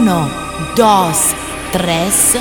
Uno, 0.00 0.30
dos, 0.76 1.16
tres. 1.72 2.36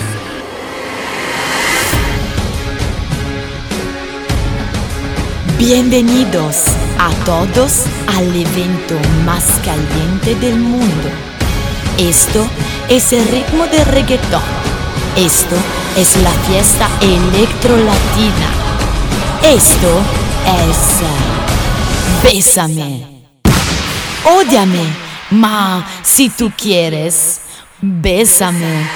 Bienvenidos 5.57 6.65
a 6.99 7.10
todos 7.25 7.85
al 8.15 8.28
evento 8.28 8.93
más 9.25 9.43
caliente 9.65 10.35
del 10.35 10.60
mundo. 10.60 11.10
Esto 11.97 12.47
es 12.89 13.12
el 13.12 13.28
ritmo 13.28 13.65
de 13.65 13.83
reggaetón. 13.85 14.44
Esto 15.15 15.55
es 15.97 16.16
la 16.17 16.31
fiesta 16.48 16.88
electro 17.02 17.76
latina. 17.76 18.49
Esto 19.41 19.99
es 20.70 22.21
Bésame. 22.21 23.23
Ódiame, 24.25 24.85
ma 25.31 25.83
si 26.03 26.30
tú 26.30 26.52
quieres, 26.55 27.41
bésame. 27.81 28.88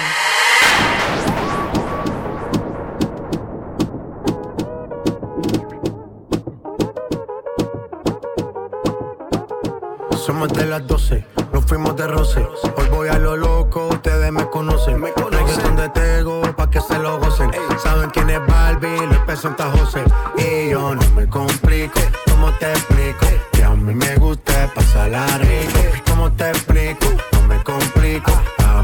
Somos 10.18 10.54
de 10.54 10.66
las 10.66 10.86
12, 10.88 11.26
nos 11.52 11.66
fuimos 11.66 11.96
de 11.96 12.08
roce. 12.08 12.48
Hoy 12.78 12.88
voy 12.90 13.10
a 13.10 13.18
lo 13.18 13.36
loco, 13.36 13.88
ustedes 13.88 14.32
me 14.32 14.48
conocen. 14.50 15.00
Me 15.00 15.12
conocen 15.12 15.76
de 15.76 15.90
Tego, 15.90 16.42
pa' 16.56 16.70
que 16.70 16.80
se 16.80 16.98
lo 17.00 17.20
gocen. 17.20 17.52
Saben 17.84 18.10
quién 18.12 18.30
es 18.30 18.40
Barbie, 18.48 19.08
les 19.10 19.20
presenta 19.20 19.72
José. 19.72 20.04
Y 20.38 20.70
yo 20.70 20.96
no 20.96 21.02
me 21.16 21.28
complico, 21.28 22.00
¿cómo 22.30 22.52
te 22.60 22.72
explico? 22.72 23.26
Que 23.52 23.64
a 23.64 23.72
mí 23.72 23.94
me 23.94 24.16
gusta 24.18 24.72
pasarla 24.74 25.26
rico. 25.40 25.80
¿Cómo 26.08 26.32
te 26.34 26.50
explico? 26.50 27.08
No 27.34 27.48
me 27.48 27.64
complico. 27.64 28.32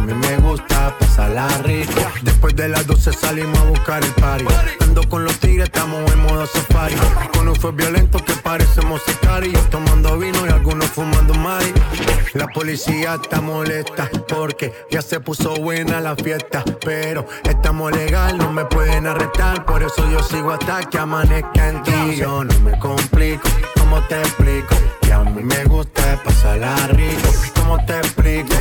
Mí 0.07 0.13
me 0.13 0.37
gusta 0.37 0.95
pasarla 0.97 1.47
rico. 1.63 1.91
Después 2.21 2.55
de 2.55 2.69
las 2.69 2.87
12 2.87 3.11
salimos 3.13 3.59
a 3.59 3.63
buscar 3.65 4.03
el 4.03 4.11
party. 4.11 4.45
Ando 4.81 5.07
con 5.09 5.25
los 5.25 5.37
tigres, 5.39 5.65
estamos 5.65 6.09
en 6.11 6.19
modo 6.19 6.45
safari. 6.45 6.95
Con 7.33 7.47
un 7.47 7.55
fue 7.55 7.71
violento 7.73 8.17
que 8.23 8.33
parecemos 8.35 9.01
sicarios. 9.03 9.69
Tomando 9.69 10.17
vino 10.17 10.45
y 10.45 10.49
algunos 10.49 10.87
fumando 10.87 11.33
mari. 11.33 11.73
La 12.33 12.47
policía 12.47 13.19
está 13.21 13.41
molesta 13.41 14.09
porque 14.27 14.73
ya 14.89 15.01
se 15.01 15.19
puso 15.19 15.55
buena 15.55 15.99
la 15.99 16.15
fiesta. 16.15 16.63
Pero 16.85 17.27
estamos 17.43 17.91
legal, 17.91 18.37
no 18.37 18.51
me 18.51 18.63
pueden 18.65 19.07
arrestar. 19.07 19.65
Por 19.65 19.83
eso 19.83 20.09
yo 20.09 20.23
sigo 20.23 20.51
hasta 20.51 20.83
que 20.89 20.97
amanezca 20.97 21.69
en 21.69 21.83
ti. 21.83 22.15
Yo 22.17 22.43
no 22.45 22.59
me 22.61 22.79
complico, 22.79 23.49
¿cómo 23.77 24.01
te 24.07 24.19
explico? 24.19 24.75
Que 25.01 25.11
a 25.11 25.19
mí 25.19 25.43
me 25.43 25.65
gusta 25.65 26.21
pasarla 26.23 26.75
rico. 26.87 27.29
¿Cómo 27.55 27.77
te 27.85 27.97
explico? 27.97 28.57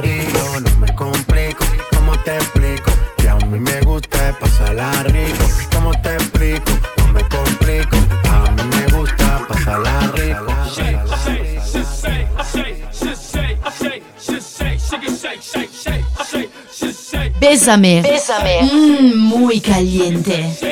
Rico. 0.00 0.60
No 0.60 0.76
me 0.78 0.94
complico. 0.94 1.64
¿Cómo 1.94 2.18
te 2.24 2.36
explico? 2.36 2.90
Que 3.16 3.28
a 3.28 3.36
mí 3.36 3.58
me 3.58 3.80
gusta 3.80 4.36
pasarla 4.38 4.90
rico. 5.04 5.44
¿Cómo 5.72 5.92
te 6.02 6.14
explico? 6.14 6.72
No 6.98 7.12
me 7.12 7.22
complico. 7.28 7.96
A 8.30 8.50
mí 8.50 8.62
me 8.76 8.98
gusta 8.98 9.46
pasarla 9.48 10.00
rico. 10.14 10.46
Bésame. 17.40 18.02
Bésame. 18.02 18.62
Mm, 18.62 19.16
muy 19.16 19.60
caliente. 19.60 20.71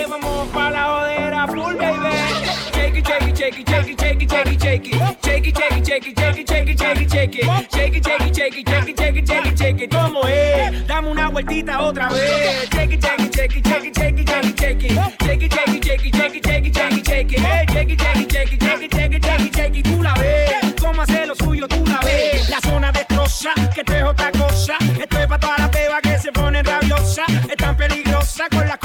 Shake 6.02 6.08
it, 6.08 6.18
shake 6.18 6.38
it, 6.38 6.48
shake 6.48 6.68
it, 6.68 6.78
shake 6.78 7.00
it, 7.00 7.10
shake 7.10 7.10
it, 7.10 7.10
shake 7.10 7.34
it. 7.36 7.70
Shake 7.72 7.94
it, 7.94 8.04
shake 8.04 8.20
it, 8.20 8.36
shake 8.36 8.56
it, 8.56 8.68
shake 8.68 8.88
it, 8.88 8.98
shake 8.98 9.16
it, 9.16 9.26
shake 9.28 9.46
it, 9.46 9.58
shake 9.58 9.80
it. 9.82 9.90
¿Cómo 9.90 10.26
es? 10.26 10.86
Dame 10.86 11.08
una 11.08 11.28
vueltita 11.28 11.80
otra 11.80 12.08
vez. 12.08 12.68
Shake 12.70 12.94
it, 12.94 13.02
shake 13.02 13.20
it, 13.20 13.34
shake 13.34 13.56
it, 13.56 13.66
shake 13.66 13.84
it, 13.84 13.96
shake 13.96 14.18
it, 14.18 14.28
shake 14.28 14.44
it, 14.44 14.60
shake 14.60 14.84
it. 14.84 14.92
Shake 15.20 15.42
it, 15.42 15.52
shake 15.52 15.74
it, 15.74 15.84
shake 15.84 16.04
it, 16.04 16.14
shake 16.16 16.34
it, 16.34 16.46
shake 16.46 16.66
it, 16.66 16.74
shake 16.74 16.96
it, 16.96 17.06
shake 17.06 17.32
it. 17.32 17.40
Shake 17.70 17.90
it, 17.90 18.00
shake 18.00 18.16
it, 18.16 18.32
shake 18.32 18.52
it, 18.52 18.62
shake 18.62 18.82
it, 18.82 18.92
shake 18.92 19.12
it, 19.12 19.24
shake 19.24 19.40
it, 19.40 19.54
shake 19.54 19.76
it. 19.76 19.84
Tú 19.84 20.02
la 20.02 20.14
ves. 20.14 20.74
¿Cómo 20.80 21.02
hace 21.02 21.26
lo 21.26 21.34
suyo? 21.34 21.68
Tú 21.68 21.84
la 21.86 22.00
ves. 22.00 22.48
La 22.48 22.60
zona 22.60 22.92
destroza, 22.92 23.50
que 23.74 23.80
esto 23.80 23.94
es 23.94 24.04
otra 24.04 24.32
cosa. 24.32 24.76
Esto 25.00 25.18
es 25.18 25.26
pa' 25.26 25.38
todas 25.38 25.58
las 25.58 25.70
bebas 25.70 26.00
que 26.02 26.18
se 26.18 26.32
ponen 26.32 26.64
rabiosas. 26.64 27.26
Es 27.48 27.56
tan 27.56 27.76
peligrosa 27.76 28.48
con 28.48 28.66
la 28.66 28.76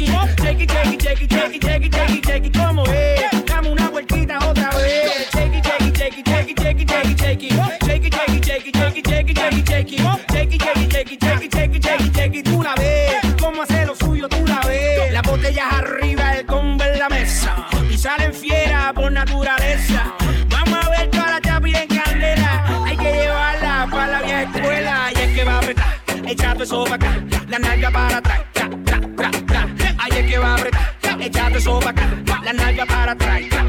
it, 0.00 0.08
shake 0.40 0.60
it. 0.60 0.70
Shake 0.70 0.92
it, 0.92 1.02
shake 1.02 1.22
it, 1.22 1.22
shake 1.22 1.22
it, 1.22 1.32
shake 1.32 1.54
it, 1.54 1.62
shake 1.62 1.84
it, 1.84 1.94
shake 1.94 2.10
it, 2.10 2.26
shake 2.26 2.46
it. 2.46 2.52
¿Cómo 2.56 2.84
es? 2.86 3.46
Dame 3.46 3.70
una 3.70 3.88
vueltita 3.90 4.38
otra 4.38 4.70
vez. 4.70 5.28
Shake 5.32 5.56
it, 5.56 5.64
shake 5.64 5.88
it, 5.88 5.96
shake 5.96 6.18
it, 6.18 6.26
shake 6.26 6.50
it, 6.50 6.58
shake 6.60 6.80
it, 6.80 6.88
shake 6.88 7.10
it, 7.10 7.18
shake 7.18 7.42
it. 7.42 7.52
Shake 7.86 8.04
it, 8.04 8.14
shake 8.14 8.34
it, 11.74 11.84
shake 11.84 12.04
it, 12.04 12.16
shake. 12.16 12.42
Tú 12.44 12.62
la 12.62 12.74
ves. 12.74 13.34
¿Cómo 13.40 13.62
hace 13.62 13.86
lo 13.86 13.94
suyo? 13.94 14.28
Tú 14.28 14.44
la 14.46 14.60
ves. 14.66 15.12
Las 15.12 15.22
botellas 15.22 15.72
arriba, 15.72 16.34
el 16.34 16.46
combo 16.46 16.84
en 16.84 16.98
la 16.98 17.08
mesa. 17.08 17.66
Y 17.90 17.96
salen 17.96 18.32
fieras 18.34 18.92
por 18.92 19.10
naturaleza. 19.12 20.12
Vamos 20.48 20.84
a 20.84 20.90
ver 20.90 21.10
toda 21.10 21.32
la 21.32 21.40
chapi 21.40 21.74
en 21.74 21.88
candela. 21.88 22.84
Hay 22.84 22.96
que 22.96 23.12
llevarla 23.12 23.88
para 23.90 24.06
la 24.06 24.22
vieja 24.22 24.42
escuela. 24.42 25.10
Y 25.14 25.20
es 25.20 25.34
que 25.34 25.44
va 25.44 25.54
a 25.54 25.58
apretar, 25.58 25.94
echando 26.26 26.64
eso 26.64 26.84
para 26.84 26.96
acá. 26.96 27.22
La 27.48 27.58
nalga 27.58 27.90
para 27.90 28.16
atrás. 28.18 28.45
Para 31.64 31.90
acá. 31.90 32.42
La 32.44 32.52
nalga 32.52 32.84
para 32.84 33.12
atrás. 33.12 33.65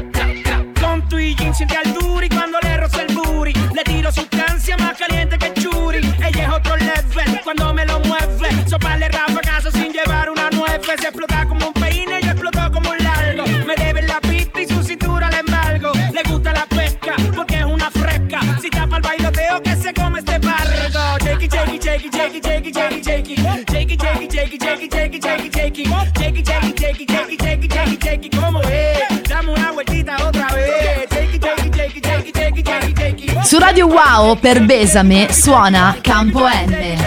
Shake 21.38 21.52
it, 21.52 21.54
shake 21.54 21.68
it, 21.68 21.84
shake 21.84 22.04
it, 22.04 22.14
shake 22.14 22.34
it, 22.34 22.44
shake 22.44 22.66
it, 22.66 22.74
shake 22.74 22.98
it, 22.98 23.04
shake 23.04 23.28
it. 23.28 23.38
Shake 23.70 23.92
it, 23.92 24.00
shake 24.02 24.22
it, 24.22 24.32
shake 24.32 24.54
it, 24.54 24.62
shake 24.62 24.82
it, 24.82 24.92
shake 24.92 25.14
it, 25.14 25.22
shake 25.22 25.44
it, 25.44 25.54
shake 25.54 25.78
it. 25.78 25.86
Shake 26.18 26.36
it, 26.36 26.46
shake 26.48 26.64
it, 26.64 26.78
shake 26.80 27.00
it, 27.00 27.08
shake 27.08 27.30
it, 27.30 27.40
shake 27.40 27.62
it, 27.62 27.72
shake 27.72 27.92
it, 27.92 28.02
shake 28.02 28.26
it. 28.26 28.32
¿Cómo 28.34 28.60
es? 28.64 29.28
Dame 29.28 29.52
una 29.52 29.70
vueltita 29.70 30.16
otra 30.26 30.48
vez. 30.48 31.08
Shake 31.12 31.34
it, 31.34 31.44
shake 31.44 31.66
it, 31.66 31.74
shake 31.76 31.96
it, 31.96 32.04
shake 32.04 32.26
it, 32.26 32.36
shake 32.36 32.58
it, 32.58 32.66
shake 32.66 32.88
it, 32.88 32.98
shake 32.98 33.36
it. 33.38 33.46
Su 33.46 33.60
Radio 33.60 33.86
Wow 33.86 34.34
per 34.34 34.60
Besame 34.66 35.32
suona 35.32 35.96
Campo 36.02 36.44
N. 36.44 36.98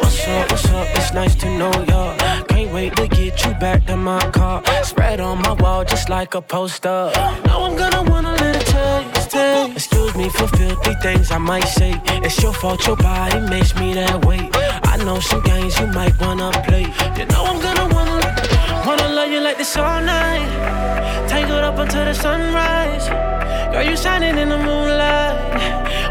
What's 0.00 0.26
up, 0.26 0.50
what's 0.50 0.64
up? 0.70 0.86
It's 0.94 1.12
nice 1.12 1.34
to 1.34 1.50
know. 1.58 1.70
Can't 2.48 2.72
wait 2.72 2.96
to 2.96 3.06
get 3.08 3.44
you 3.44 3.52
back 3.60 3.84
to 3.86 3.96
my 3.96 4.20
car. 4.30 4.62
Spread 4.84 5.20
on 5.20 5.42
my 5.42 5.52
wall 5.52 5.84
just 5.84 6.08
like 6.08 6.34
a 6.34 6.40
poster. 6.40 7.10
Now 7.44 7.64
I'm 7.64 7.76
gonna 7.76 8.02
wanna 8.10 8.32
let 8.36 8.56
it 8.56 8.66
taste, 8.66 9.30
taste. 9.30 9.89
Me 10.20 10.28
for 10.28 10.48
filthy 10.48 10.94
things 10.96 11.30
I 11.30 11.38
might 11.38 11.64
say. 11.64 11.98
It's 12.26 12.42
your 12.42 12.52
fault, 12.52 12.86
your 12.86 12.96
body 12.96 13.40
makes 13.48 13.74
me 13.76 13.94
that 13.94 14.22
way. 14.26 14.50
I 14.92 14.98
know 14.98 15.18
some 15.18 15.40
games 15.40 15.80
you 15.80 15.86
might 15.86 16.12
wanna 16.20 16.50
play. 16.68 16.84
You 17.16 17.24
know 17.32 17.42
I'm 17.50 17.58
gonna 17.66 17.86
wanna, 17.94 18.28
wanna 18.86 19.08
love 19.16 19.30
you 19.30 19.40
like 19.40 19.56
this 19.56 19.74
all 19.78 20.02
night. 20.02 20.46
Tangled 21.26 21.64
up 21.64 21.78
until 21.78 22.04
the 22.04 22.12
sunrise. 22.12 23.08
Girl, 23.72 23.82
you 23.82 23.96
shining 23.96 24.36
in 24.36 24.50
the 24.50 24.58
moonlight. 24.58 25.38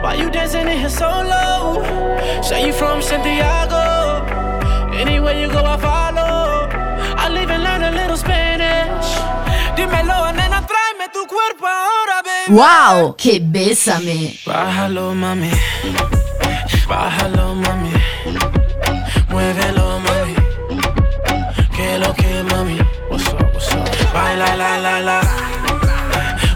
Why 0.02 0.16
you 0.16 0.32
dancing 0.32 0.68
in 0.68 0.80
here 0.80 0.90
so 0.90 1.10
low? 1.36 1.62
Say 2.42 2.66
you 2.66 2.74
from 2.74 3.04
Santiago. 3.04 3.86
Anywhere 5.04 5.40
you 5.40 5.52
go, 5.52 5.62
I 5.64 5.78
follow. 5.78 6.68
I 7.24 7.30
live 7.30 7.52
and 7.52 7.62
learn 7.62 7.84
a 7.84 7.92
little 7.92 8.18
Spanish. 8.18 9.10
Dímelo, 9.78 10.32
nena, 10.34 10.66
tráeme 10.66 11.14
tu 11.14 11.28
cuerpo. 11.28 11.89
Wow, 12.50 13.14
che 13.16 13.40
Besame. 13.40 14.34
Bájalo, 14.44 15.14
mami. 15.14 15.52
Bájalo, 16.88 17.54
mami. 17.54 17.92
Muévelo, 19.30 20.00
mami. 20.00 20.34
Que 21.76 22.00
lo 22.00 22.12
que, 22.16 22.44
mami. 22.50 22.80
What's 23.08 23.28
up, 23.28 23.54
what's 23.54 23.72
up? 23.72 24.14
Baila, 24.14 24.56
la, 24.56 24.78
la, 24.78 25.00
la. 25.00 25.22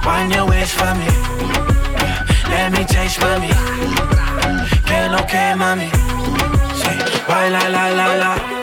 Wind 0.04 0.34
your 0.34 0.48
waist 0.50 0.74
for 0.74 0.95
me. 0.95 1.06
Let 2.50 2.72
me 2.72 2.86
change, 2.86 3.19
mami. 3.19 3.50
Que 4.88 5.10
lo 5.10 5.24
que, 5.28 5.56
mami. 5.56 5.92
Sí, 6.74 6.90
baila, 7.28 7.69
la, 7.69 7.90
la, 7.92 8.16
la. 8.16 8.62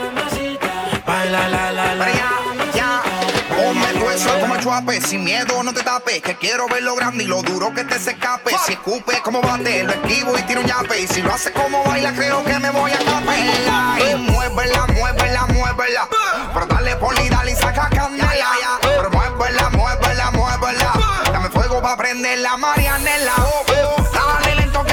Como 4.39 4.57
chuape, 4.59 5.01
sin 5.01 5.25
miedo 5.25 5.63
no 5.63 5.73
te 5.73 5.83
tapes, 5.83 6.23
que 6.23 6.37
quiero 6.37 6.69
ver 6.69 6.83
lo 6.83 6.95
grande 6.95 7.25
y 7.25 7.27
lo 7.27 7.43
duro 7.43 7.73
que 7.75 7.85
te 7.85 7.99
se 7.99 8.13
escape. 8.13 8.53
Si 8.67 8.75
escupe 8.75 9.21
como 9.23 9.41
bate, 9.41 9.83
lo 9.83 9.93
esquivo 9.93 10.39
y 10.39 10.43
tiro 10.43 10.61
un 10.61 10.67
yape. 10.67 11.01
Y 11.01 11.07
si 11.07 11.23
lo 11.23 11.33
hace 11.33 11.53
como 11.53 11.83
baila, 11.85 12.13
creo 12.13 12.45
que 12.45 12.59
me 12.59 12.71
voy 12.71 12.91
a 12.91 12.95
escapar. 12.95 13.39
Y 13.39 14.15
muévela, 14.17 14.87
muévela, 14.87 15.47
muévela. 15.47 16.09
Pero 16.55 16.67
dale 16.67 16.97
poli, 16.97 17.29
dale 17.29 17.53
y 17.53 17.57
saca 17.57 17.89
candela. 17.91 18.79
Pero 18.83 19.11
muévela, 19.11 19.71
muévela, 19.71 20.31
muévela. 20.33 20.93
Dame 21.33 21.49
fuego 21.51 21.81
pa' 21.81 21.97
prender 21.97 22.39
la 22.39 22.57
marianela. 22.57 23.35
Lento 23.37 23.65
que 23.67 24.10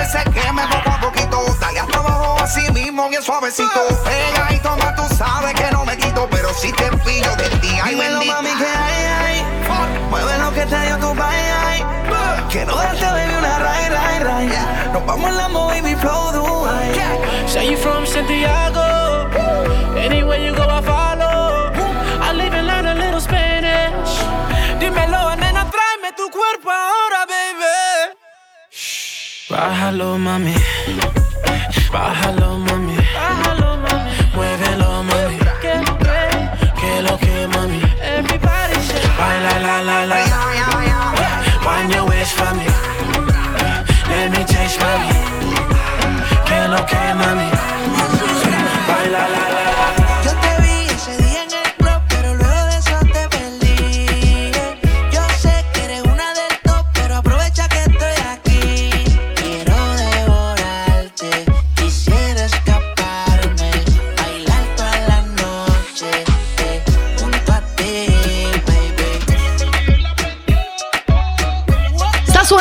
se 0.07 0.23
queme 0.31 0.63
poco 0.67 0.89
a 0.89 0.99
poquito. 0.99 1.43
Dale 1.59 1.79
hasta 1.79 1.97
abajo 1.99 2.37
así 2.41 2.71
mismo, 2.71 3.09
bien 3.09 3.21
suavecito. 3.21 3.81
Pega 4.03 4.53
y 4.53 4.59
toma, 4.59 4.95
tú 4.95 5.03
sabes 5.15 5.53
que 5.53 5.69
no 5.71 5.85
me 5.85 5.97
quito. 5.97 6.27
Pero 6.31 6.53
si 6.53 6.71
te 6.71 6.89
pillo 7.05 7.35
de 7.35 7.49
ti, 7.61 7.77
ay 7.83 7.95
Dímelo, 7.95 8.19
bendita. 8.19 8.35
mami, 8.35 8.49
que 8.57 8.65
hay, 8.65 9.05
hay. 9.21 9.45
Mueve 10.09 10.37
lo 10.39 10.53
que 10.53 10.65
te 10.65 10.79
dio 10.81 10.97
tu 10.97 11.13
bye, 11.13 11.51
ay. 11.67 11.83
Quiero 12.49 12.75
darte, 12.75 13.05
baby, 13.05 13.33
una 13.37 13.59
ray, 13.59 13.89
ray, 13.89 14.19
ray. 14.19 14.49
Nos 14.93 15.05
vamos 15.05 15.29
en 15.29 15.37
la 15.37 15.47
baby, 15.49 15.95
flow 15.95 16.31
Dubai. 16.31 16.93
Say 17.47 17.69
you 17.71 17.77
from 17.77 18.05
Santiago. 18.05 19.29
Anywhere 19.97 20.39
you 20.39 20.55
go, 20.55 20.63
I 20.63 20.81
follow. 20.81 21.71
I 22.21 22.33
live 22.33 22.53
and 22.53 22.67
learn 22.67 22.86
Bájalo, 29.57 30.19
mami. 30.19 30.53
Bájalo, 31.91 32.59
mami. 32.59 32.95
Bájalo, 33.15 33.77
mami. 33.77 34.11
Muévelo, 34.35 35.01
mami. 35.01 35.37
Que 36.79 37.01
lo 37.01 37.17
que, 37.17 37.47
mami. 37.47 37.81
Everybody. 37.99 38.77
Baila, 39.17 39.53
la, 39.65 39.81
la, 39.81 40.05
la. 40.05 40.17
Wind 41.65 41.91
your 41.91 42.05
waist 42.07 42.33
for 42.37 42.53
me. 42.53 42.67
Let 44.09 44.29
me 44.29 44.43
taste, 44.45 44.79
mami. 44.79 45.09
Que 46.45 46.67
lo 46.67 46.85
que, 46.85 47.13
mami. 47.15 47.66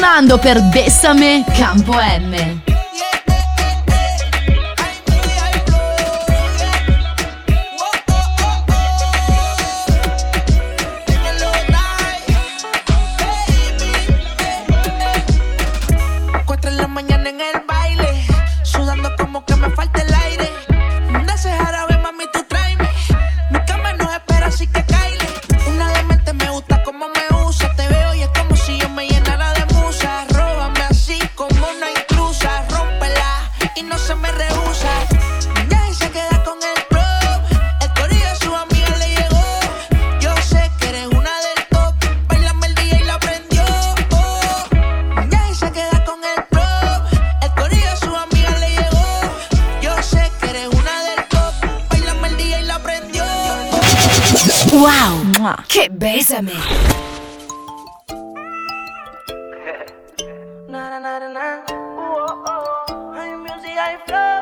Sta 0.06 0.12
suonando 0.14 0.38
per 0.38 0.62
Bessame 0.62 1.44
Campo 1.52 1.94
M. 1.94 2.55
music, 63.38 63.76
hay 63.78 63.96
flow. 64.06 64.36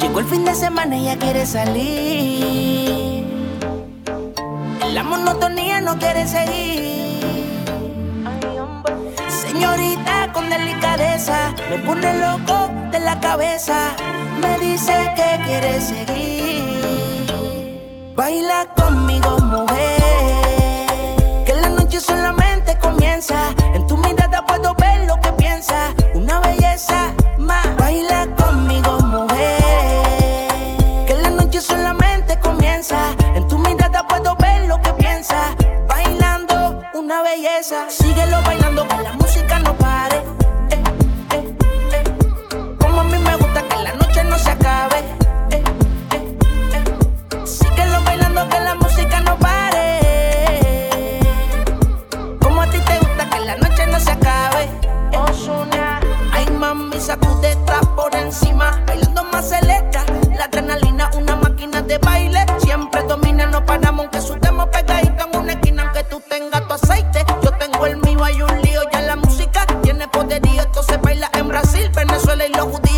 Llegó 0.00 0.20
el 0.20 0.26
fin 0.26 0.44
de 0.44 0.54
semana 0.54 0.96
y 0.96 1.04
ya 1.06 1.18
quiere 1.18 1.44
salir. 1.46 3.24
En 4.82 4.94
la 4.94 5.02
monotonía 5.02 5.80
no 5.80 5.98
quiere 5.98 6.26
seguir. 6.26 7.24
Señorita 9.28 10.32
con 10.32 10.48
delicadeza, 10.48 11.54
me 11.70 11.78
pone 11.78 12.18
loco 12.18 12.70
de 12.92 13.00
la 13.00 13.18
cabeza. 13.20 13.96
Me 14.40 14.58
dice 14.58 15.12
que 15.16 15.44
quiere 15.44 15.80
seguir. 15.80 16.83
Baila 18.16 18.64
conmigo, 18.76 19.38
mujer. 19.38 20.00
Que 21.44 21.52
la 21.52 21.68
noche 21.70 21.98
solamente 21.98 22.78
comienza. 22.78 23.52
En 23.74 23.84
tu 23.88 23.96
mirada 23.96 24.46
puedo 24.46 24.72
ver 24.74 25.04
lo 25.08 25.20
que 25.20 25.32
piensas. 25.32 25.92
Una 26.14 26.38
belleza 26.38 27.12
más. 27.38 27.66
Baila 27.76 28.28
conmigo, 28.36 29.00
mujer. 29.00 29.62
Que 31.08 31.14
la 31.22 31.30
noche 31.30 31.60
solamente 31.60 32.38
comienza. 32.38 33.16
En 33.34 33.48
tu 33.48 33.58
mirada 33.58 34.06
puedo 34.06 34.36
ver 34.36 34.68
lo 34.68 34.80
que 34.80 34.92
piensas. 34.92 35.56
Bailando 35.88 36.82
una 36.94 37.20
belleza. 37.22 37.88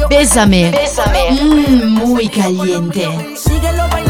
Judíos. 0.07 0.73
Bésame. 0.73 0.73
Mmm, 1.31 1.95
muy 1.99 2.29
caliente. 2.29 3.09
Síguelo 3.37 3.89
bailando 3.91 4.06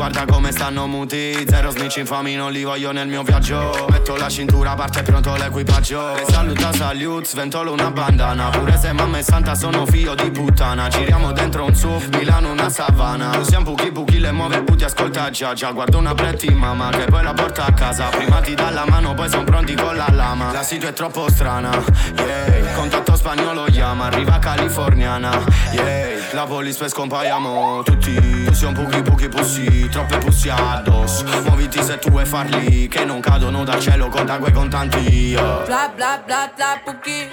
guarda 0.00 0.24
come 0.24 0.50
stanno 0.50 0.86
muti. 0.86 1.44
Zero 1.46 1.70
snitch 1.72 1.96
infami, 1.96 2.34
non 2.34 2.50
li 2.52 2.64
voglio 2.64 2.90
nel 2.90 3.06
mio 3.06 3.22
viaggio. 3.22 3.84
Metto 3.90 4.16
la 4.16 4.30
cintura, 4.30 4.74
parte 4.74 5.02
pronto 5.02 5.34
l'equipaggio. 5.36 6.16
E 6.16 6.24
saluta 6.26 6.72
salute, 6.72 7.26
sventolo 7.26 7.70
una 7.72 7.90
bandana. 7.90 8.48
Pure 8.48 8.78
se 8.78 8.92
mamma 8.92 9.18
è 9.18 9.22
santa 9.22 9.54
sono 9.54 9.84
figlio 9.84 10.14
di 10.14 10.30
puttana. 10.30 10.88
Giriamo 10.88 11.32
dentro 11.32 11.66
un 11.66 11.74
SUV, 11.74 12.14
Milano 12.16 12.50
una 12.50 12.70
savana. 12.70 13.36
Usiamo 13.36 13.74
puki 13.74 13.92
puki, 13.92 14.18
le 14.20 14.32
muove 14.32 14.62
puti, 14.62 14.84
ascolta 14.84 15.28
già 15.28 15.52
già. 15.52 15.70
Guardo 15.70 15.98
una 15.98 16.14
pretti 16.14 16.48
mamma 16.48 16.88
che 16.88 17.04
poi 17.04 17.22
la 17.22 17.34
porta 17.34 17.66
a 17.66 17.72
casa. 17.74 18.06
Prima 18.06 18.40
ti 18.40 18.54
dà 18.54 18.70
la 18.70 18.86
mano, 18.86 19.12
poi 19.12 19.28
son 19.28 19.44
pronti 19.44 19.74
con 19.74 19.96
la 19.96 20.08
lama. 20.10 20.50
La 20.50 20.62
situa 20.62 20.88
è 20.88 20.92
troppo 20.94 21.28
strana, 21.28 21.70
yeah. 22.16 22.72
Contatto 22.74 23.16
spagnolo 23.16 23.64
chiama, 23.64 24.06
arriva 24.06 24.38
californiana, 24.38 25.44
yeah 25.72 26.09
La 26.32 26.44
police 26.46 26.78
poi 26.78 26.88
scompaiamo 26.88 27.82
tutti 27.82 28.12
Pussiamo 28.46 28.82
pochi 28.82 29.02
pochi 29.02 29.28
pussi, 29.28 29.88
troppe 29.88 30.18
pussi 30.18 30.48
addosso 30.48 31.24
Muoviti 31.44 31.82
se 31.82 31.98
tu 31.98 32.10
vuoi 32.10 32.24
farli, 32.24 32.88
che 32.88 33.04
non 33.04 33.20
cadono 33.20 33.64
dal 33.64 33.80
cielo 33.80 34.08
Conta 34.08 34.38
quei 34.38 34.52
contanti, 34.52 34.98
yeah. 34.98 35.64
Bla 35.66 35.90
bla 35.94 36.22
bla 36.24 36.50
bla 36.54 36.80
Pouki. 36.84 37.28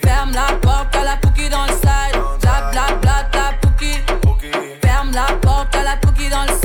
Ferme 0.00 0.32
la 0.32 0.56
porte 0.60 0.96
à 0.96 1.04
la 1.04 1.16
Pouki 1.20 1.48
dans 1.48 1.64
le 1.66 1.72
side. 1.72 2.20
Bla 2.40 2.68
bla 2.70 2.96
bla 3.00 3.28
bla 3.30 3.52
Pouki. 3.60 4.02
Ferme 4.80 5.12
la 5.12 5.32
porte 5.40 5.76
à 5.76 5.82
la 5.82 5.96
Pouki 5.96 6.28
dans 6.28 6.42
le 6.42 6.56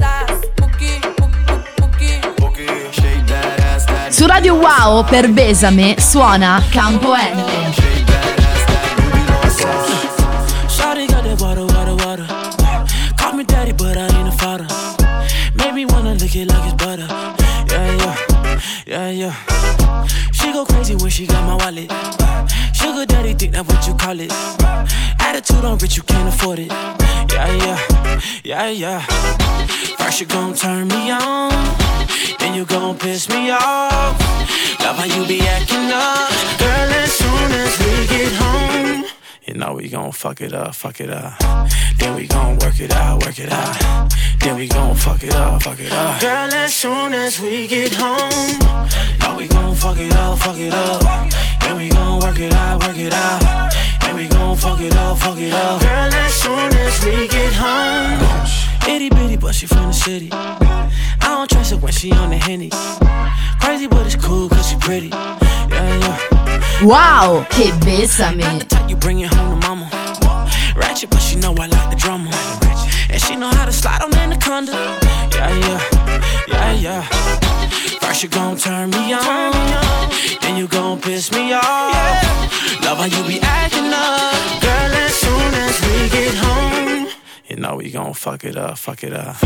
that 3.28 4.12
Su 4.12 4.26
Radio 4.26 4.56
Wow 4.56 5.04
per 5.06 5.30
Besame 5.30 5.96
suona 5.98 6.62
Campo 6.70 7.16
N. 7.16 8.01
it. 24.20 24.32
Attitude 25.20 25.64
on 25.64 25.78
rich, 25.78 25.98
you 25.98 26.04
can't 26.04 26.28
afford 26.28 26.60
it. 26.60 26.70
Yeah, 26.70 27.50
yeah, 27.64 28.20
yeah, 28.44 28.70
yeah. 28.70 29.02
First 29.98 30.22
you 30.22 30.28
gon' 30.28 30.54
turn 30.54 30.88
me 30.88 31.12
on, 31.12 31.52
then 32.40 32.54
you 32.54 32.66
gon' 32.66 32.98
piss 32.98 33.30
me 33.30 33.52
off. 33.52 34.20
Love 34.80 34.98
how 34.98 35.06
you 35.06 35.26
be 35.28 35.42
acting 35.42 35.92
up, 35.92 36.30
girl. 36.60 36.90
As 37.04 37.12
soon 37.14 37.52
as 37.64 37.80
we 37.80 38.08
get 38.08 38.34
home. 38.34 39.06
You 39.48 39.54
know 39.56 39.74
we 39.74 39.90
gon' 39.90 40.12
fuck 40.12 40.42
it 40.42 40.54
up, 40.54 40.76
fuck 40.76 41.00
it 41.00 41.10
up. 41.10 41.34
Then 41.98 42.16
we 42.16 42.28
gon' 42.28 42.58
work 42.60 42.80
it 42.80 42.92
out, 42.94 43.24
work 43.26 43.40
it 43.40 43.52
out. 43.52 44.12
Then 44.40 44.56
we 44.58 44.68
gon' 44.68 44.96
fuck 44.96 45.24
it 45.24 45.36
up, 45.36 45.62
fuck 45.64 45.80
it 45.80 45.92
up. 45.92 46.20
Girl, 46.20 46.54
as 46.54 46.74
soon 46.74 47.14
as 47.14 47.40
we 47.40 47.68
get 47.68 47.94
home, 47.94 48.60
know 49.20 49.36
we 49.38 49.48
gon' 49.48 49.76
fuck 49.76 49.98
it 49.98 50.14
up, 50.14 50.40
fuck 50.40 50.58
it 50.58 50.74
up. 50.74 51.32
Then 51.62 51.78
we 51.78 51.90
gon' 51.90 52.20
work 52.20 52.40
it 52.40 52.54
out, 52.54 52.82
work 52.84 52.98
it 52.98 53.14
out. 53.14 53.72
Then 54.12 54.20
we 54.20 54.28
gon' 54.28 54.58
fuck 54.58 54.82
it 54.82 54.94
up, 54.98 55.20
fuck 55.20 55.38
it 55.38 55.54
up. 55.54 55.82
Girl, 55.82 55.90
as 55.90 56.34
soon 56.34 56.74
as 56.74 57.06
we 57.06 57.30
get 57.30 57.54
home, 57.54 58.20
itty 58.86 59.10
bitty, 59.10 59.38
but 59.38 59.56
she 59.56 59.66
from 59.66 59.88
the 59.88 59.94
city. 59.94 60.28
I 60.34 60.90
don't 61.22 61.50
trust 61.50 61.72
her 61.72 61.78
when 61.78 61.94
she 61.94 62.12
on 62.12 62.30
the 62.30 62.36
henny. 62.36 62.72
Crazy, 63.62 63.88
but 63.88 64.06
it's 64.06 64.18
cool 64.18 64.50
cause 64.50 64.68
she 64.68 64.76
pretty. 64.76 65.08
Yeah, 65.08 65.70
yeah. 65.70 66.86
Wow, 66.86 67.48
che 67.52 67.72
besame! 67.86 68.40
Not 68.40 68.60
the 68.60 68.66
type 68.66 68.90
you 68.90 68.98
bring 68.98 69.22
it 69.22 69.34
home 69.34 69.62
to 69.62 69.68
mama. 69.68 69.90
Ratchet, 70.76 71.10
but 71.10 71.22
she 71.22 71.38
know 71.38 71.54
I 71.54 71.68
like 71.68 71.90
the 71.90 71.96
drama. 71.96 72.32
And 73.10 73.22
she 73.22 73.38
know 73.38 73.48
how 73.48 73.64
to 73.64 73.72
slide 73.72 74.02
on 74.02 74.14
anaconda. 74.14 74.74
Yeah, 75.32 75.56
yeah, 75.56 75.80
yeah, 76.50 76.74
yeah. 76.74 77.61
First 78.12 78.24
you 78.24 78.30
gon' 78.30 78.58
turn 78.58 78.90
me 78.90 79.14
on, 79.14 79.54
then 80.42 80.58
you 80.58 80.68
gon' 80.68 81.00
piss 81.00 81.32
me 81.32 81.54
off. 81.54 81.64
Love 82.84 82.98
how 82.98 83.06
you 83.06 83.24
be 83.26 83.40
acting 83.40 83.88
up, 83.88 84.62
girl. 84.62 84.92
As 85.06 85.14
soon 85.14 85.54
as 85.54 85.80
we 85.80 86.10
get 86.10 86.34
home, 86.36 87.08
you 87.48 87.56
know 87.56 87.78
we 87.78 87.90
gon' 87.90 88.14
fuck 88.14 88.44
it 88.44 88.58
up, 88.58 88.78
fuck 88.78 89.06
it 89.06 89.14
up. 89.14 89.40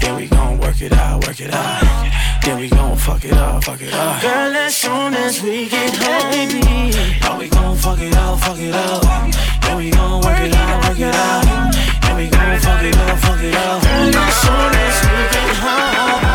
Then 0.00 0.16
we 0.16 0.26
gon' 0.26 0.58
work 0.58 0.82
it 0.82 0.92
out, 0.92 1.24
work 1.24 1.40
it 1.40 1.54
out. 1.54 2.10
Then 2.42 2.58
we 2.58 2.68
gon' 2.68 2.96
fuck 2.96 3.24
it 3.24 3.32
up, 3.32 3.62
fuck 3.62 3.80
it 3.80 3.94
up. 3.94 4.20
Girl, 4.20 4.56
as 4.56 4.74
soon 4.74 5.14
as 5.14 5.40
we 5.40 5.68
get 5.68 5.94
home, 5.94 7.20
know 7.20 7.38
we 7.38 7.48
gon' 7.48 7.76
fuck 7.76 8.00
it 8.00 8.16
up, 8.16 8.40
fuck 8.40 8.58
it 8.58 8.74
up. 8.74 9.30
Then 9.62 9.76
we 9.76 9.88
gon' 9.88 10.20
work 10.20 10.40
it 10.40 10.52
out, 10.52 10.82
work 10.82 10.98
it 10.98 11.14
out. 11.14 11.72
Then 12.02 12.16
we 12.16 12.28
gon' 12.28 12.58
fuck 12.58 12.82
it 12.82 12.96
up, 12.96 13.18
fuck 13.20 13.40
it 13.40 13.54
up. 13.54 13.82
Girl, 13.84 14.16
as 14.16 14.34
soon 14.42 14.74
as 14.74 15.00
we 15.04 15.16
get 15.30 15.56
home. 15.62 16.29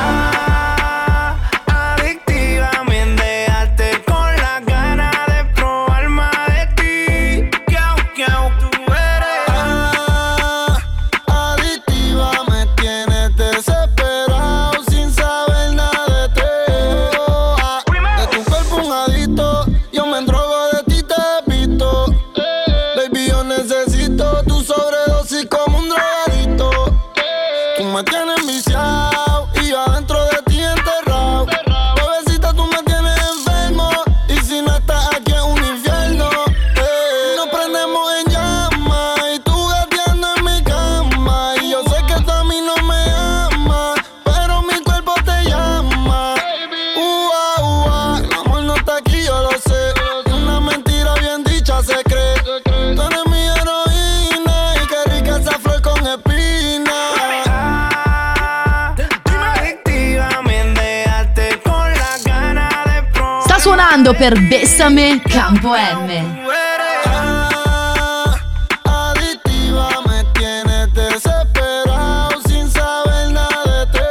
Ti. 73.94 74.02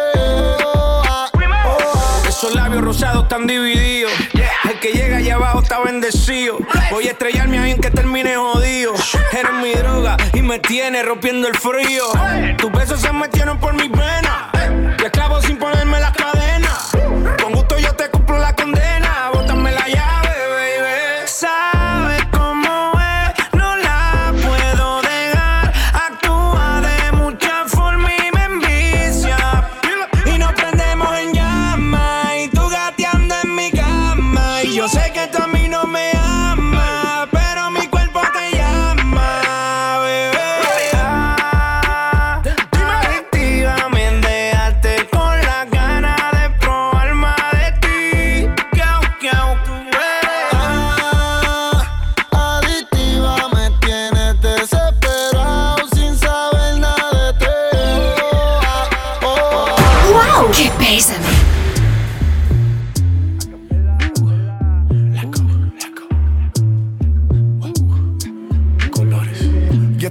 Ah, 1.06 1.28
Esos 2.26 2.54
labios 2.54 2.82
rosados 2.82 3.24
están 3.24 3.46
divididos. 3.46 4.12
El 4.64 4.80
que 4.80 4.92
llega 4.92 5.18
allá 5.18 5.34
abajo 5.34 5.60
está 5.60 5.78
bendecido. 5.80 6.58
Voy 6.90 7.08
a 7.08 7.10
estrellarme 7.10 7.58
ahí 7.58 7.72
en 7.72 7.80
que 7.80 7.90
termine 7.90 8.36
jodido. 8.36 8.94
Eres 9.32 9.52
mi 9.60 9.74
droga 9.74 10.16
y 10.32 10.40
me 10.40 10.58
tiene 10.60 11.02
rompiendo 11.02 11.46
el 11.46 11.54
frío. 11.56 12.04
Tus 12.56 12.72
besos 12.72 13.00
se 13.02 13.12
metieron 13.12 13.58
por 13.58 13.74
mis 13.74 13.90
venas. 13.90 14.50
Te 14.96 15.04
esclavo 15.06 15.42
sin 15.42 15.58
ponerme 15.58 16.00
las 16.00 16.12
cadenas. 16.12 16.90
Con 17.42 17.52
gusto 17.52 17.78
yo 17.78 17.93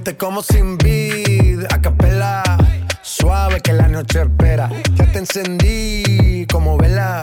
te 0.04 0.16
como 0.18 0.42
sin 0.42 0.76
vid, 0.76 1.64
a 1.70 1.80
capela. 1.80 2.42
noche 3.88 4.20
espera. 4.20 4.68
Ya 4.96 5.10
te 5.10 5.18
encendí 5.18 6.46
como 6.46 6.76
vela 6.76 7.22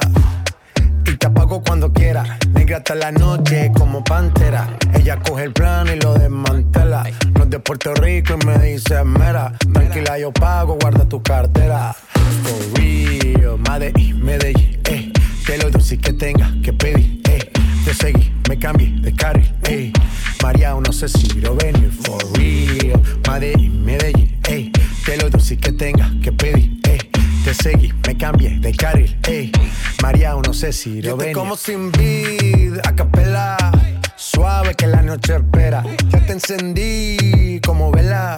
y 1.05 1.15
te 1.15 1.27
apago 1.27 1.61
cuando 1.61 1.93
quiera. 1.93 2.39
Negra 2.53 2.77
hasta 2.77 2.95
la 2.95 3.11
noche 3.11 3.71
como 3.77 4.03
pantera. 4.03 4.67
Ella 4.95 5.19
coge 5.19 5.43
el 5.43 5.53
plano 5.53 5.93
y 5.93 5.99
lo 5.99 6.15
desmantela. 6.15 7.03
No 7.35 7.43
es 7.43 7.49
de 7.51 7.59
Puerto 7.59 7.93
Rico 7.93 8.35
y 8.41 8.45
me 8.47 8.57
dice 8.57 9.03
mera. 9.03 9.53
Tranquila, 9.71 10.17
yo 10.17 10.31
pago, 10.31 10.77
guarda 10.81 11.07
tu 11.07 11.21
cartera. 11.21 11.95
For 12.43 12.79
real, 12.79 13.59
Medellín, 13.59 14.25
Medellín, 14.25 14.79
eh. 14.85 15.11
Que 15.45 15.57
lo 15.57 15.69
que 15.69 16.13
tenga 16.13 16.51
que 16.63 16.73
pedir, 16.73 17.21
eh. 17.29 17.51
Te 17.85 17.93
seguí, 17.93 18.31
me 18.47 18.57
cambié 18.59 18.93
de 19.01 19.13
carril, 19.13 19.51
eh. 19.63 19.91
María, 20.43 20.73
no 20.73 20.93
sé 20.93 21.07
si 21.09 21.27
lo 21.41 21.55
venir, 21.55 21.91
for 21.91 22.21
real. 22.37 23.01
Medellín, 23.27 23.83
Medellín, 23.83 24.39
eh. 24.47 24.71
Que 25.05 25.17
lo 25.17 25.29
dulce 25.29 25.57
que 25.57 25.71
tenga 25.71 26.11
que 26.21 26.31
pedir, 26.31 26.79
eh. 26.83 26.99
Te 27.43 27.53
seguí, 27.55 27.91
me 28.05 28.15
cambié 28.15 28.59
de 28.59 28.71
carril, 28.73 29.17
ey. 29.27 29.51
María, 30.01 30.35
no 30.35 30.53
sé 30.53 30.71
si 30.71 31.01
lo 31.01 31.17
ven. 31.17 31.33
como 31.33 31.57
sin 31.57 31.91
vid, 31.91 32.77
a 32.83 32.95
capela. 32.95 33.57
Suave 34.15 34.75
que 34.75 34.85
la 34.85 35.01
noche 35.01 35.35
espera. 35.35 35.83
Ya 36.09 36.25
te 36.25 36.33
encendí 36.33 37.59
como 37.65 37.91
vela. 37.91 38.37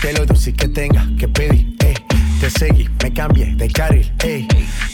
Que 0.00 0.12
lo 0.14 0.24
dulce 0.24 0.52
que 0.54 0.68
tenga 0.68 1.06
que 1.18 1.28
pedir, 1.28 1.76
ey. 1.80 1.94
Te 2.40 2.48
seguí, 2.48 2.88
me 3.02 3.12
cambié 3.12 3.54
de 3.54 3.68
carril, 3.68 4.10
ey. 4.24 4.48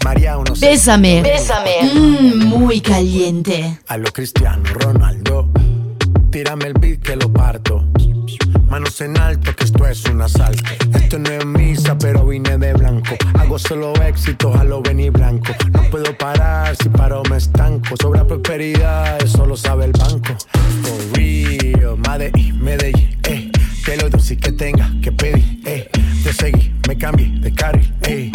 María, 0.05 0.37
no 0.37 0.57
sé 0.57 0.71
Bésame. 0.71 1.23
Bésame. 1.23 1.71
Mmm, 1.95 2.45
muy 2.47 2.81
caliente. 2.81 3.79
A 3.87 3.97
lo 3.99 4.13
Cristiano 4.13 4.65
Ronaldo. 4.75 5.49
Tírame 6.31 6.67
el 6.67 6.75
beat 6.75 7.01
que 7.03 7.17
lo 7.17 7.33
parto. 7.33 7.85
Manos 8.69 9.01
en 9.01 9.17
alto, 9.17 9.55
que 9.55 9.65
esto 9.65 9.87
es 9.87 10.05
un 10.07 10.21
asalto. 10.21 10.71
Esto 10.93 11.19
no 11.21 11.31
es 11.31 11.47
misa, 11.47 11.97
pero 11.97 12.27
vine 12.27 12.59
de 12.59 12.73
blanco. 12.73 13.17
Hago 13.39 13.59
solo 13.61 13.95
éxito, 14.03 14.53
a 14.55 14.65
lo 14.65 14.83
venir 14.83 15.13
blanco. 15.13 15.53
No 15.73 15.83
puedo 15.85 16.19
parar, 16.19 16.75
si 16.77 16.89
paro 16.89 17.23
me 17.31 17.37
estanco. 17.37 17.95
Sobra 18.03 18.27
prosperidad, 18.27 19.23
eso 19.23 19.47
lo 19.47 19.57
sabe 19.57 19.85
el 19.85 19.93
banco. 19.93 20.35
For 20.83 21.17
real, 21.17 21.97
Medellín, 21.97 22.63
Medellín, 22.63 23.16
eh. 24.31 24.37
Que 24.37 24.53
tenga 24.53 24.91
que 25.03 25.13
pedir, 25.13 25.61
eh. 25.65 25.89
Te 26.25 26.33
seguí, 26.33 26.73
me 26.89 26.97
cambié 26.97 27.29
de 27.41 27.53
carril, 27.53 27.93
eh. 28.03 28.33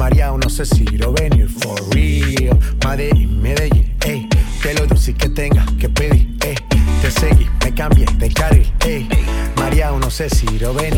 María, 0.00 0.32
no 0.32 0.48
sé 0.48 0.64
si 0.64 0.84
lo 0.84 1.12
venir, 1.12 1.48
for 1.48 1.78
real. 1.94 2.58
Medellín, 2.84 3.42
Medellín, 3.42 3.94
eh. 4.06 4.26
Que 4.62 4.74
lo 4.74 4.86
dulce 4.86 5.12
que 5.14 5.28
tenga 5.28 5.66
que 5.78 5.88
pedir, 5.88 6.36
eh. 6.44 6.54
Te 7.02 7.10
seguí, 7.10 7.46
me 7.62 7.74
cambié 7.74 8.06
de 8.18 8.28
carril, 8.32 8.72
ey. 8.86 9.08
María, 9.56 9.90
no 9.90 10.10
sé 10.10 10.30
si 10.30 10.46
lo 10.58 10.72
ven. 10.72 10.94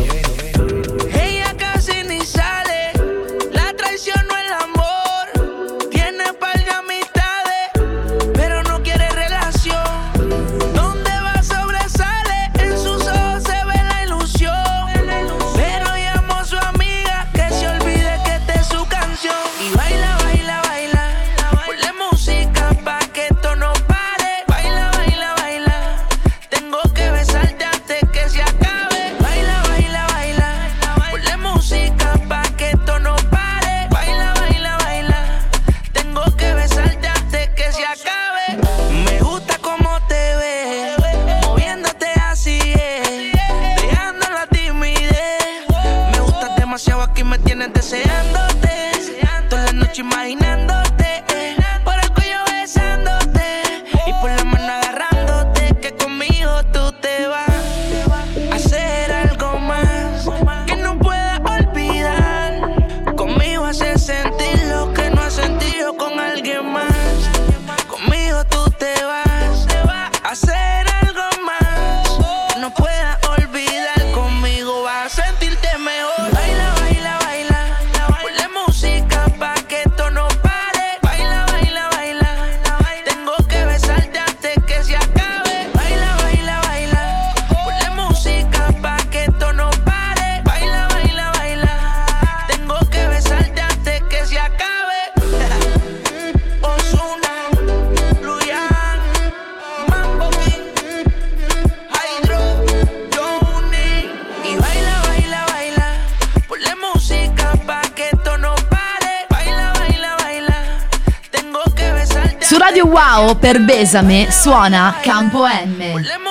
Per 113.47 113.61
Besame 113.61 114.29
suona 114.29 114.97
Campo 115.01 115.45
M. 115.45 116.26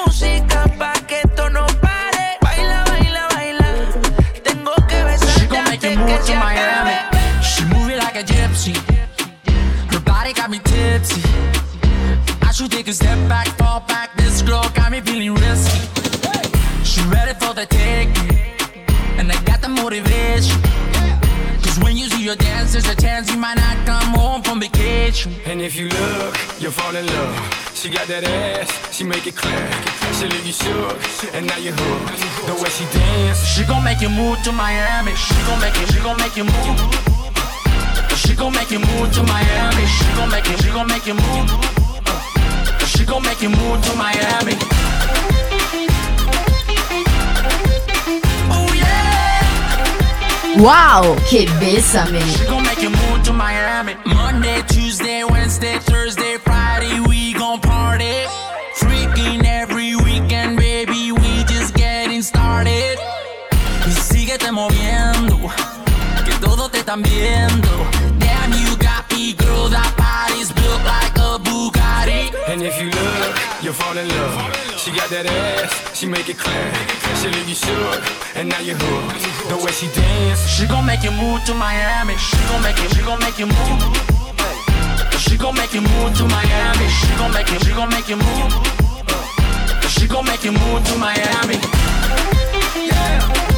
got 28.06 28.22
that 28.22 28.24
ass, 28.24 28.94
she 28.94 29.04
make 29.04 29.26
it 29.26 29.36
clap. 29.36 29.54
She 30.14 30.26
leave 30.26 30.46
you 30.46 30.52
shook, 30.52 31.34
and 31.34 31.46
now 31.46 31.56
you 31.58 31.72
hooked. 31.72 32.18
The 32.46 32.54
way 32.62 32.70
she 32.70 32.84
dance, 32.92 33.44
She 33.44 33.64
gon' 33.64 33.82
make 33.84 34.00
you 34.00 34.08
move 34.08 34.42
to 34.44 34.52
Miami. 34.52 35.14
She 35.14 35.34
gon' 35.46 35.60
make 35.60 35.74
you, 35.80 35.86
she 35.86 35.98
gon' 36.00 36.16
make 36.18 36.36
you 36.36 36.44
move. 36.44 36.78
She 38.16 38.34
gon' 38.34 38.52
make 38.52 38.70
you 38.70 38.78
move 38.78 39.12
to 39.12 39.22
Miami. 39.22 39.86
She 39.86 40.04
gon' 40.14 40.30
make 40.30 40.46
you, 40.48 40.56
she 40.58 40.70
gon' 40.70 40.88
make 40.88 41.06
you 41.06 41.14
move. 41.14 41.50
She 42.86 43.04
gon' 43.04 43.22
make 43.22 43.42
you 43.42 43.50
move 43.50 43.82
to 43.82 43.92
Miami. 43.96 44.54
Oh. 48.50 48.66
Wow, 50.58 51.16
che 51.28 51.46
Besame. 51.60 52.20
She 52.20 52.44
gon' 52.46 52.62
make 52.62 52.80
you 52.80 52.90
move 52.90 53.22
to 53.24 53.32
Miami. 53.32 53.94
Monday, 54.06 54.62
Tuesday, 54.68 55.22
Wednesday, 55.22 55.78
Thursday, 55.80 56.25
están 66.86 67.02
viendo. 67.02 67.68
Damn, 68.20 68.52
you 68.52 68.76
got 68.76 69.10
me, 69.10 69.32
girl, 69.32 69.68
that 69.68 69.90
body's 69.98 70.52
built 70.52 70.82
like 70.86 71.18
a 71.18 71.34
Bugatti. 71.42 72.30
And 72.46 72.62
if 72.62 72.80
you 72.80 72.90
look, 72.90 73.34
you'll 73.60 73.74
fall 73.74 73.98
in 73.98 74.06
love. 74.06 74.54
She 74.78 74.92
got 74.92 75.10
that 75.10 75.26
ass, 75.26 75.98
she 75.98 76.06
make 76.06 76.28
it 76.28 76.38
clear. 76.38 76.70
She 77.18 77.26
leave 77.26 77.48
you 77.48 77.56
shook, 77.56 78.02
and 78.36 78.48
now 78.48 78.60
you're 78.60 78.78
hooked. 78.78 79.18
The 79.50 79.56
way 79.58 79.72
she 79.72 79.88
dance, 79.98 80.46
She 80.46 80.66
gon' 80.66 80.86
make 80.86 81.02
you 81.02 81.10
move 81.10 81.42
to 81.46 81.54
Miami. 81.54 82.14
She 82.18 82.38
gon' 82.46 82.62
make 82.62 82.78
you, 82.78 82.88
she 82.94 83.02
gon' 83.02 83.18
make 83.18 83.38
you 83.38 83.46
move. 83.50 83.82
She 85.18 85.36
gon' 85.36 85.56
make 85.56 85.74
you 85.74 85.82
move 85.82 86.14
to 86.18 86.24
Miami. 86.30 86.86
She 86.86 87.10
gon' 87.18 87.32
make 87.34 87.50
you, 87.50 87.58
she 87.66 87.72
gon' 87.74 87.90
make 87.90 88.08
you 88.08 88.16
move. 88.16 88.54
She 89.90 90.06
gon' 90.06 90.24
make 90.24 90.44
you 90.44 90.52
move 90.52 90.86
to 90.86 90.94
Miami. 91.02 91.58
Yeah. 92.78 93.55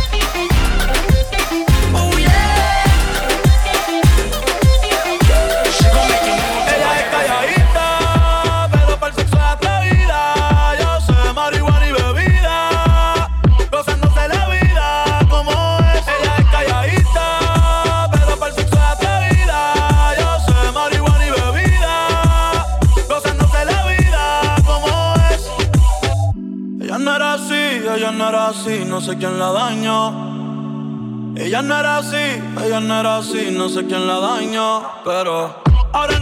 Era 28.29 28.49
así, 28.49 28.85
no 28.87 29.01
sé 29.01 29.17
quién 29.17 29.39
la 29.39 29.53
dañó. 29.53 31.35
Ella 31.37 31.63
no 31.63 31.79
era 31.79 31.99
así, 31.99 32.43
ella 32.65 32.81
no 32.81 33.01
era 33.01 33.19
así, 33.19 33.51
no 33.51 33.69
sé 33.69 33.87
quién 33.87 34.07
la 34.07 34.19
dañó, 34.19 34.83
pero 35.05 35.63
ahora 35.93 36.15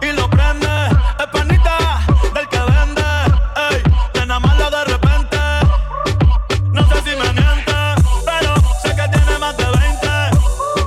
y 0.00 0.12
lo 0.12 0.28
prende, 0.30 0.68
es 1.18 1.26
panita 1.32 2.00
del 2.34 2.48
de 4.70 4.84
repente, 4.84 5.38
no 6.72 6.82
sé 6.88 6.94
si 7.04 7.16
pero 8.24 8.54
sé 8.82 8.88
que 8.90 9.08
tiene 9.08 9.38
más 9.40 9.56
de 9.56 9.64
20, 9.64 10.06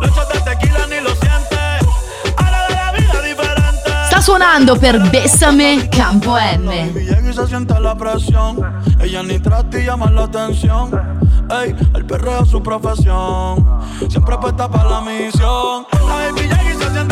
los 0.02 0.15
shots 0.15 0.34
de 0.34 0.39
tequila 0.41 0.88
ni 0.88 1.02
lo 1.02 1.10
siente, 1.15 1.58
ahora 2.38 2.67
de 2.67 2.76
la 2.76 2.91
vida 2.91 3.22
diferente. 3.22 3.91
Sta 4.08 4.22
suonando 4.22 4.78
per 4.78 5.00
Bessame 5.10 5.89
Campo 5.89 6.38
M. 6.38 7.11
Se 7.34 7.48
siente 7.48 7.80
la 7.80 7.96
presión. 7.96 8.58
Ella 9.00 9.24
ni 9.24 9.39
trata 9.39 9.80
y 9.80 9.86
llama 9.86 10.12
la 10.12 10.24
atención. 10.24 10.91
Ey, 11.50 11.74
el 11.96 12.06
perreo 12.06 12.44
es 12.44 12.50
su 12.50 12.62
profesión. 12.62 13.65
Siempre 14.10 14.38
puesta 14.38 14.70
para 14.70 14.89
la 14.89 15.02
misión. 15.02 15.86
Y 16.36 16.84
se 16.84 16.91
siente 16.91 17.11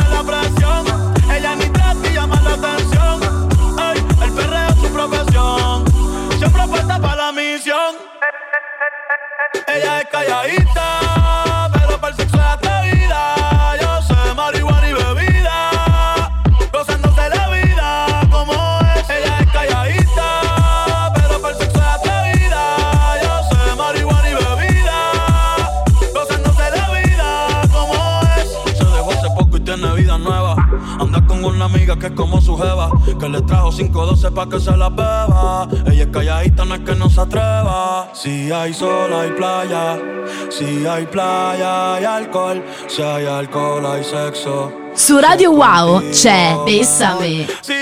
es 32.10 32.16
como 32.16 32.42
su 32.42 32.58
jeva, 32.58 32.92
que 33.20 33.30
le 33.30 33.42
trajo 33.42 33.72
512 33.72 34.32
pa' 34.32 34.50
que 34.50 34.60
se 34.60 34.76
la 34.76 34.90
beba. 34.90 35.68
Ella 35.86 36.04
es 36.04 36.08
calladita, 36.08 36.66
no 36.66 36.76
es 36.76 36.82
que 36.82 36.96
no 36.96 37.10
se 37.10 37.22
atreva. 37.22 38.10
Si 38.14 38.52
hay 38.52 38.74
sol, 38.74 39.14
hay 39.14 39.32
playa. 39.32 39.98
Si 40.50 40.86
hay 40.86 41.06
playa, 41.06 41.96
hay 41.96 42.06
alcohol. 42.06 42.64
Si 42.88 43.02
hay 43.02 43.26
alcohol, 43.26 43.86
hay 43.86 44.04
sexo. 44.04 44.72
Su 44.94 45.20
Radio 45.20 45.52
Wow 45.52 46.02
c'è 46.10 46.58
Bessame. 46.66 47.48
Si 47.62 47.79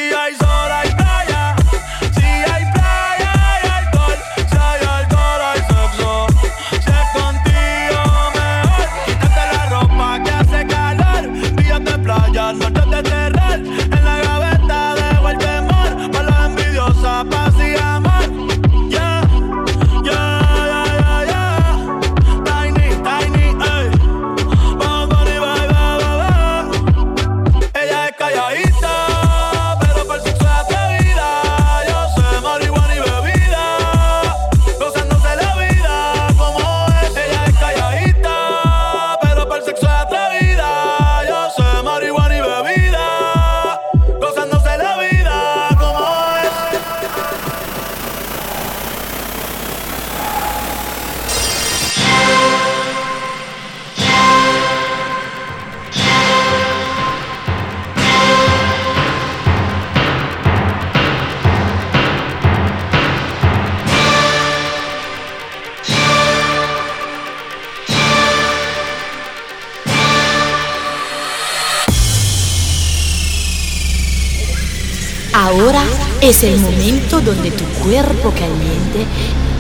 cuerpo 77.88 78.32
caliente 78.32 79.06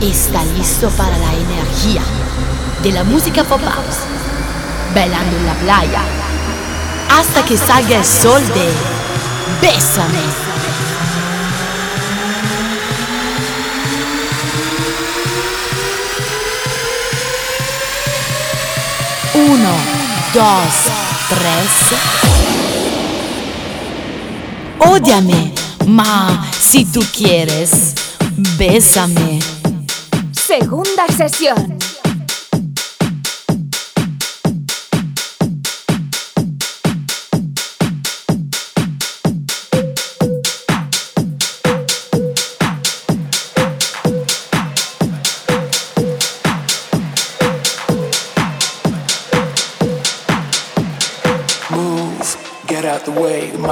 está 0.02 0.44
listo 0.58 0.90
para 0.90 1.18
la 1.18 1.34
energía 1.34 2.02
de 2.84 2.92
la 2.92 3.06
música 3.06 3.44
pop 3.46 3.62
house, 3.64 4.00
bailando 4.94 5.38
en 5.38 5.46
la 5.46 5.54
playa, 5.54 6.02
hasta 7.10 7.46
que 7.46 7.58
salga 7.58 7.98
el 7.98 8.06
sol 8.06 8.42
de 8.54 8.70
Bésame. 9.62 10.20
Uno, 19.36 19.72
dos, 20.34 20.74
tres. 21.30 21.72
Ódiame, 24.80 25.54
ma 25.86 26.46
si 26.60 26.84
tú 26.84 27.02
quieres, 27.16 27.94
bésame. 28.38 29.40
Segunda 30.32 31.08
sesión. 31.08 31.77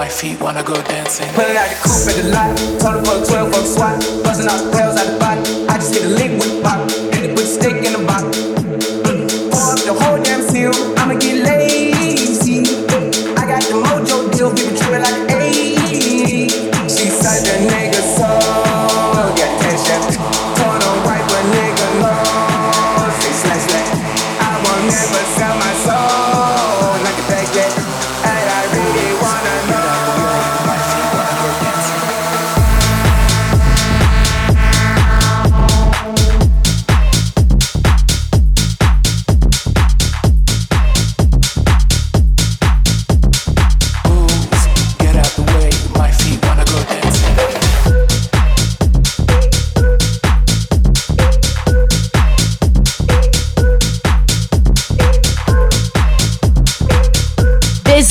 My 0.06 0.12
feet 0.12 0.40
wanna 0.40 0.62
go 0.62 0.76
dancing. 0.84 1.28
Pulling 1.34 1.58
out 1.58 1.68
the 1.68 1.78
coupe 1.82 2.08
at 2.08 2.16
the 2.22 2.30
lot. 2.30 2.54
Her 2.86 3.04
for 3.04 3.24
a 3.24 3.26
12 3.26 3.52
for 3.52 3.60
the 3.60 3.66
swat. 3.66 4.24
Busting 4.24 4.48
out 4.48 4.62
the 4.62 4.78
pills 4.78 4.98
out 5.02 5.08
the 5.10 5.18
body. 5.18 5.42
I 5.66 5.80
just 5.80 5.96
hit 5.96 6.06
a 6.06 6.10
lick 6.10 6.32
with 6.38 6.62
pop. 6.62 6.95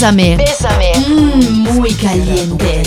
Bésame. 0.05 0.37
Bésame. 0.37 0.93
Mm, 1.09 1.79
muy 1.79 1.95
caliente. 1.95 2.83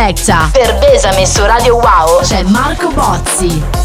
Selecta. 0.00 0.48
Per 0.50 0.78
Besame 0.78 1.26
su 1.26 1.44
Radio 1.44 1.76
Wow 1.76 2.22
c'è 2.22 2.42
Marco 2.44 2.88
Bozzi. 2.88 3.79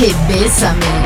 Que 0.00 0.14
besame. 0.26 0.99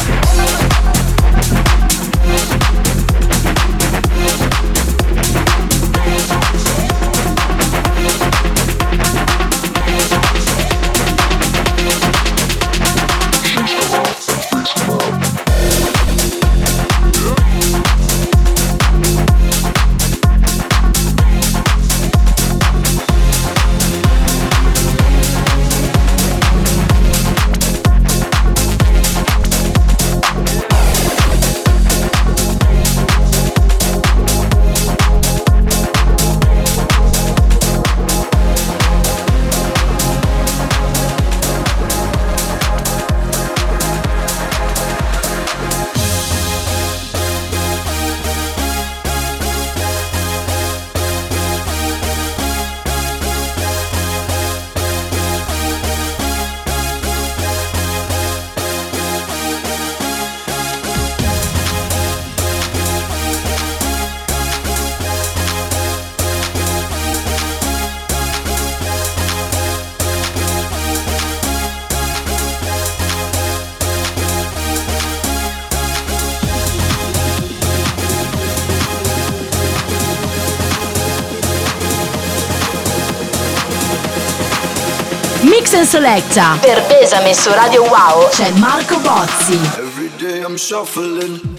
Selecta. 85.95 86.59
Per 86.61 86.83
Pesame 86.87 87.33
su 87.35 87.53
Radio 87.53 87.85
Wow 87.85 88.29
c'è 88.29 88.51
Marco 88.59 88.99
Bozzi. 88.99 89.55
Every 89.79 90.11
day 90.17 90.41
I'm 90.41 90.57
shuffling. 90.57 91.54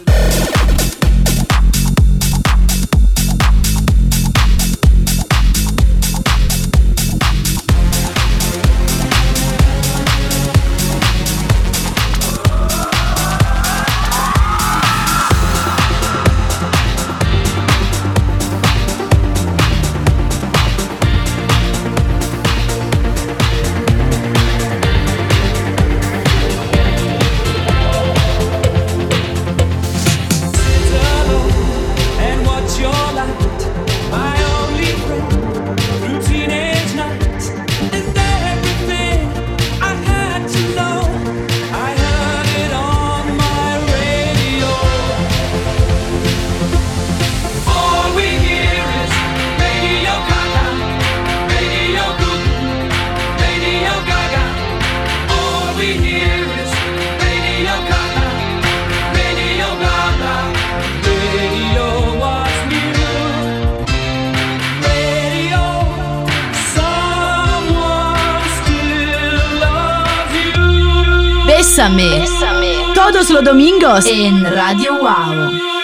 Bésame. 71.94 72.94
Todos 72.96 73.30
los 73.30 73.44
domingos 73.44 74.06
en 74.08 74.44
Radio 74.44 74.96
Wow. 74.96 75.75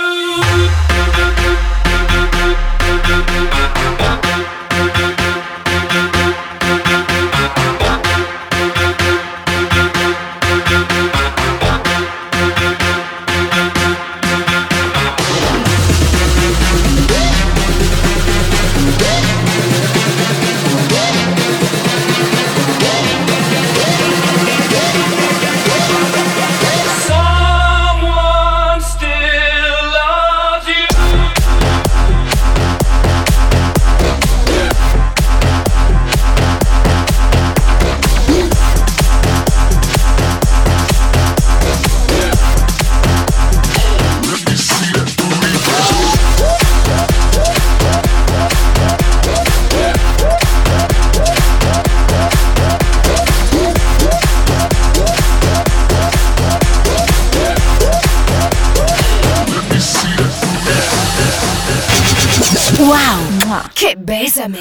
que 63.81 63.95
bésame. 63.95 64.59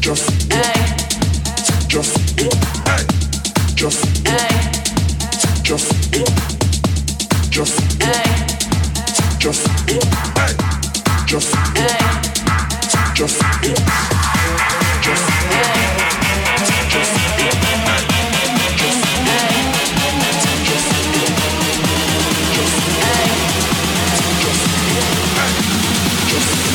Just 0.00 0.30
it. 0.50 0.76
Just 1.86 2.16
it. 2.40 2.56
Just 3.76 4.06
it. 4.24 4.52
Just 5.62 5.92
it. 6.14 6.30
Just 7.50 7.78
it. 8.00 8.26
Just 9.38 9.68
it. 9.86 10.06
Just 11.26 11.56
it. 11.76 11.96
Just 12.06 12.24
it. 12.24 12.40
Just 13.14 13.42
it. 13.62 13.82
Just 15.02 15.28
it. 15.28 15.56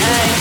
Hey. 0.02 0.41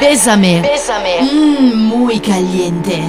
Bésame. 0.00 0.62
Mmm, 1.22 1.74
muy 1.74 2.20
caliente. 2.20 3.02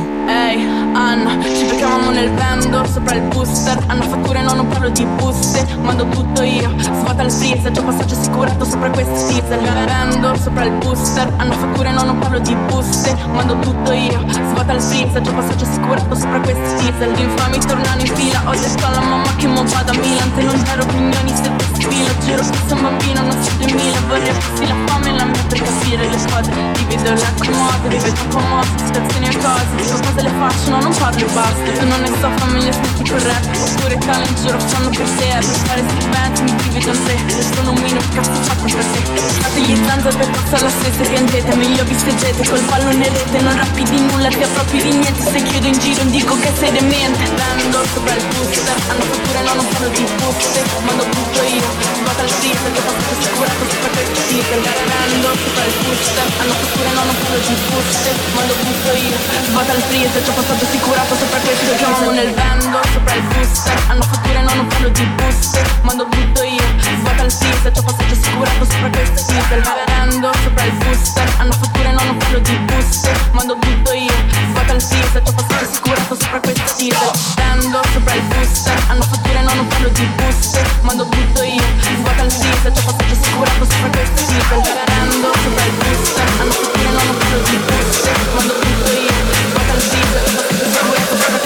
Anna, 0.99 1.41
ci 1.41 1.63
beccavamo 1.63 2.11
nel 2.11 2.29
vendor 2.33 2.85
sopra 2.85 3.15
il 3.15 3.21
booster. 3.21 3.81
Hanno 3.87 4.03
fatture, 4.03 4.41
no, 4.41 4.53
non 4.53 4.67
parlo 4.67 4.89
di 4.89 5.05
buste. 5.05 5.65
Mando 5.81 6.05
tutto 6.09 6.43
io, 6.43 6.69
svuota 6.77 7.23
il 7.23 7.31
freezer. 7.31 7.71
Già 7.71 7.81
passaggio 7.81 8.15
assicurato 8.15 8.65
sopra 8.65 8.89
questi 8.89 9.33
diesel. 9.33 9.59
Vendor 9.61 10.37
sopra 10.37 10.65
il 10.65 10.71
booster. 10.73 11.33
Hanno 11.37 11.53
fatture, 11.53 11.91
no, 11.91 12.03
non 12.03 12.19
parlo 12.19 12.39
di 12.39 12.53
buste. 12.67 13.15
Mando 13.31 13.57
tutto 13.59 13.93
io, 13.93 14.25
svuota 14.29 14.73
il 14.73 14.81
freezer. 14.81 15.21
Già 15.21 15.31
passaggio 15.31 15.63
assicurato 15.63 16.15
sopra 16.15 16.39
questi 16.41 16.75
diesel. 16.83 17.13
Gli 17.13 17.21
infami 17.21 17.59
tornano 17.59 18.01
in 18.01 18.15
fila. 18.15 18.41
Ho 18.45 18.51
detto 18.51 18.85
alla 18.85 18.99
mamma 18.99 19.35
che 19.37 19.47
mo 19.47 19.63
vado 19.63 19.91
a 19.91 19.95
Milan. 19.95 20.31
Se 20.35 20.43
non 20.43 20.63
ero 20.67 20.83
opinioni, 20.83 21.33
se 21.33 21.51
fossi 21.57 21.69
fila 21.89 22.17
Giro 22.19 22.41
che 22.41 22.57
sono 22.67 22.81
bambino, 22.81 23.21
non 23.21 23.43
so 23.43 23.51
2000 23.57 23.99
Vorrei 24.07 24.33
fossi 24.33 24.67
la 24.67 24.75
fame 24.85 25.11
la 25.11 25.25
mia 25.25 25.43
per 25.47 25.61
capire 25.61 26.07
le 26.07 26.19
squadre 26.19 26.53
Divido 26.73 27.13
la 27.13 27.31
comoda, 27.37 27.87
rivedo 27.87 28.21
comoda 28.29 28.67
Situazioni 28.85 29.27
e 29.27 29.37
cose, 29.37 29.75
dico 29.75 29.99
cose 29.99 30.21
le 30.21 30.29
faccio, 30.29 30.69
no, 30.69 30.88
non 30.89 30.97
parlo 30.97 31.25
e 31.25 31.31
basta 31.31 31.71
Tu 31.77 31.85
non 31.85 32.01
ne 32.01 32.07
so, 32.19 32.29
fammi 32.37 32.63
gli 32.63 32.67
aspetti 32.67 33.09
corretti 33.09 33.59
Oppure 33.59 33.97
cala 33.99 34.25
in 34.25 34.35
giro, 34.35 34.59
fanno 34.59 34.89
per 34.89 35.09
te 35.17 35.27
Per 35.39 35.57
fare 35.67 35.83
stipendi, 35.87 36.41
mi 36.41 36.55
divido 36.57 36.91
in 36.91 37.03
tre 37.03 37.43
Sono 37.53 37.71
un 37.71 37.79
mino, 37.81 38.01
cazzo 38.13 38.41
fatto 38.41 38.63
per 38.63 38.85
te 38.85 39.01
Fate 39.41 39.61
gli 39.61 39.75
zanza 39.85 40.09
per 40.09 40.29
forza 40.33 40.65
la 40.65 40.69
stessa 40.69 41.09
piangete 41.09 41.55
Meglio 41.55 41.83
vi 41.83 41.95
stegete, 41.97 42.49
col 42.49 42.61
pallone 42.61 43.07
rete 43.09 43.39
Non 43.41 43.55
rappi 43.55 43.83
di 43.83 43.99
nulla, 44.01 44.29
ti 44.29 44.41
appropri 44.41 44.81
di 44.81 44.91
niente 44.97 45.21
Se 45.21 45.41
chiudo 45.43 45.67
in 45.67 45.77
giro, 45.77 46.03
dico 46.05 46.37
che 46.39 46.51
sei 46.57 46.71
demente. 46.71 47.23
Vendo 47.55 47.83
sopra 47.93 48.15
il 48.15 48.25
booster 48.33 48.77
Hanno 48.89 49.03
fatture, 49.03 49.41
no, 49.43 49.53
non 49.53 49.65
fanno 49.69 49.89
di 49.89 50.05
buste 50.17 50.61
Mando 50.85 51.03
tutto 51.03 51.41
io, 51.43 51.69
svuota 52.01 52.23
il 52.23 52.29
freezer 52.29 52.71
Che 52.73 52.81
posso 52.81 53.11
assicurato 53.13 53.63
sopra 53.69 53.89
questi 53.93 54.21
sticker 54.25 54.59
Vendo 54.59 55.29
sopra 55.37 55.63
il 55.69 55.73
booster 55.85 56.27
Hanno 56.39 56.53
fatture, 56.53 56.89
no, 56.97 57.03
non 57.05 57.15
fanno 57.19 57.37
di 57.45 57.55
buste 57.69 58.09
Mando 58.33 58.53
tutto 58.57 58.91
io, 58.97 59.17
svuota 59.45 59.73
il 59.73 59.81
freezer 59.89 60.21
C'ho 60.23 60.33
passato 60.33 60.65
assicurato 60.69 61.15
sopra 61.15 61.39
questo 61.39 61.75
Chiamavo 61.75 62.11
nel 62.11 62.33
vendo 62.33 62.79
sopra 62.93 63.13
il 63.15 63.21
booster. 63.23 63.81
Hanno 63.89 64.03
fatture, 64.03 64.41
no, 64.41 64.53
non 64.53 64.67
parlo 64.67 64.89
di 64.89 65.05
buste 65.17 65.63
Mando 65.81 66.07
tutto 66.07 66.43
io, 66.43 66.63
svuota 66.99 67.23
il 67.23 67.31
freezer 67.31 67.71
C'ho 67.71 67.81
passato 67.81 68.13
assicurato 68.13 68.65
sopra 68.69 68.89
questo 68.89 69.31
diesel 69.31 69.61
Vendo 69.87 70.31
sopra 70.43 70.63
il 70.63 70.71
booster. 70.73 71.29
Hanno 71.39 71.51
fatture, 71.53 71.91
no, 71.91 72.03
non 72.03 72.17
parlo 72.17 72.39
di 72.39 72.55
buste 72.69 73.11
Mando 73.31 73.57
tutto 73.57 73.91
io, 73.93 74.13
svuota 74.49 74.73
il 74.73 74.81
freezer 74.81 75.21
C'ho 75.23 75.33
passato 75.33 75.65
assicurato 75.65 76.15
sopra 76.15 76.39
questo 76.39 76.73
diesel 76.77 77.11
Vendo 77.35 77.81
sopra 77.91 78.13
il 78.13 78.21
booster. 78.21 78.83
Hanno 78.89 79.01
fatture, 79.01 79.41
no, 79.41 79.53
non 79.53 79.67
parlo 79.67 79.89
di 79.89 80.05
buste 80.05 80.61
Mando 80.81 81.03
tutto 81.09 81.41
io, 81.43 81.63
svuota 81.97 82.23
il 82.23 82.31
freezer 82.31 82.71
C'ho 82.71 82.81
passato 82.85 83.11
assicurato 83.11 83.65
sopra 83.65 83.89
questo 83.89 84.21
diesel 84.29 84.61
Vendo 84.85 85.29
sopra 85.33 85.65
il 85.65 85.73
booster. 85.81 86.27
Hanno 86.39 86.51
fatture, 86.51 86.89
no, 86.93 87.01
non 87.09 87.17
parlo 87.17 87.37
di 87.49 87.57
buste 87.57 88.11
Mando 88.35 88.53
tutto 88.53 88.91
io, 88.93 89.17
svuota 89.49 89.73
il 89.73 89.81
freezer 89.81 90.28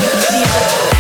Yeah. 0.04 0.93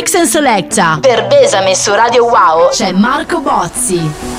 Mix 0.00 0.14
and 0.14 0.26
Selecta. 0.26 0.96
Per 0.98 1.26
Besame 1.26 1.74
su 1.74 1.92
Radio 1.92 2.24
Wow 2.24 2.70
c'è 2.70 2.90
Marco 2.90 3.40
Bozzi. 3.40 4.29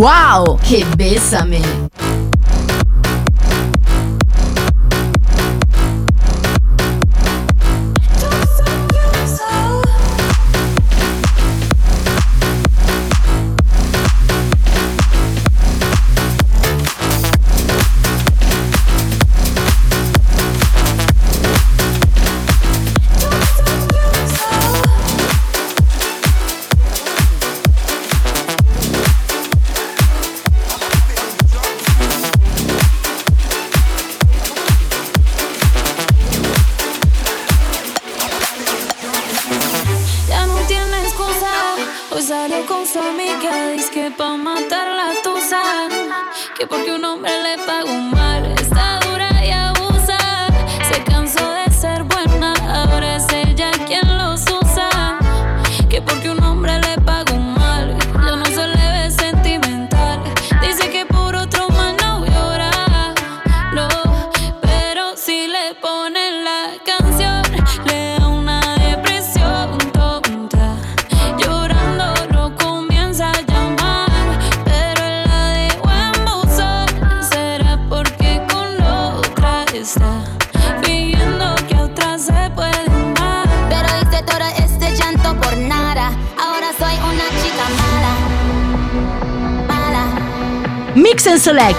Uau! 0.00 0.56
Rebessa-me! 0.62 1.87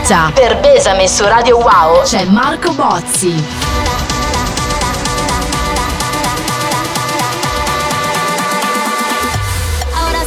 Ibiza. 0.10 0.32
Per 0.34 0.60
Besame 0.60 1.08
su 1.08 1.24
Radio 1.24 1.58
Wow 1.58 2.02
c'è 2.02 2.26
Marco 2.26 2.74
Bozzi. 2.74 3.46
Ora 9.94 10.24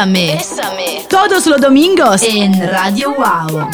Bésame. 0.00 0.34
Bésame. 0.34 1.06
Todos 1.10 1.46
los 1.46 1.60
domingos 1.60 2.22
en 2.22 2.58
Radio 2.70 3.14
Wow. 3.14 3.68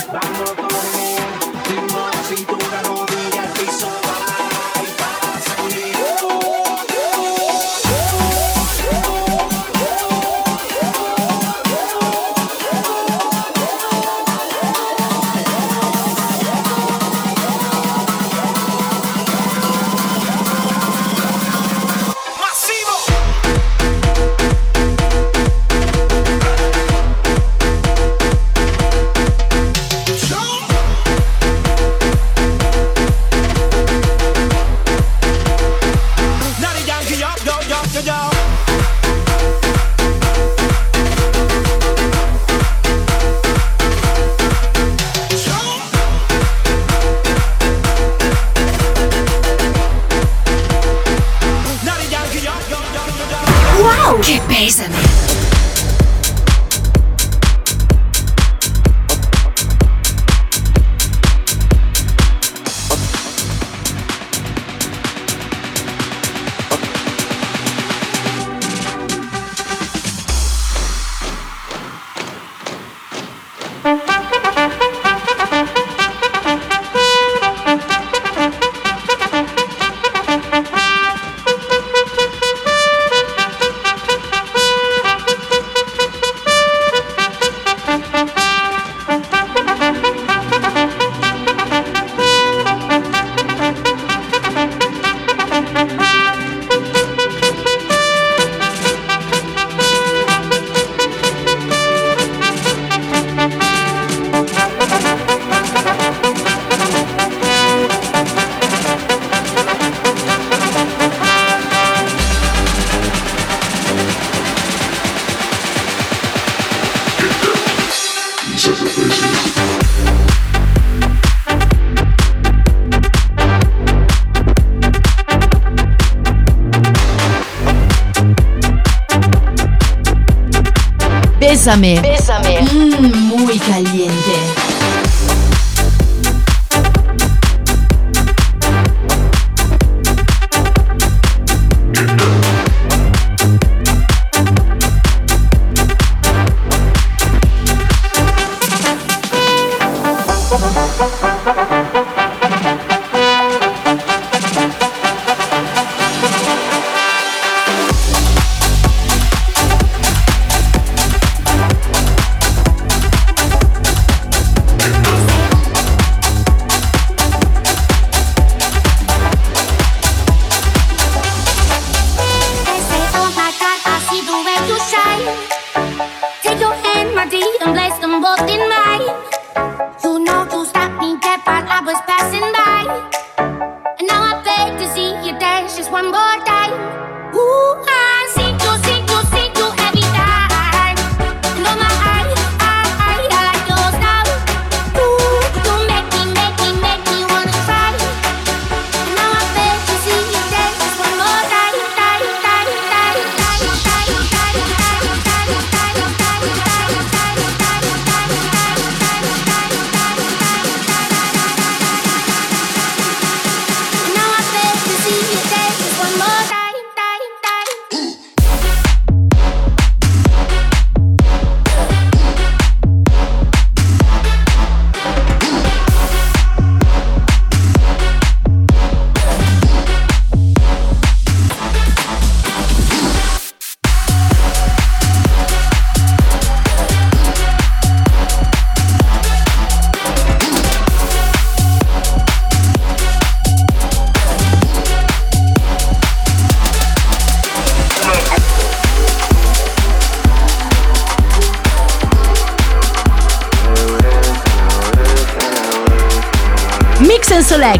Bésame. 131.67 132.16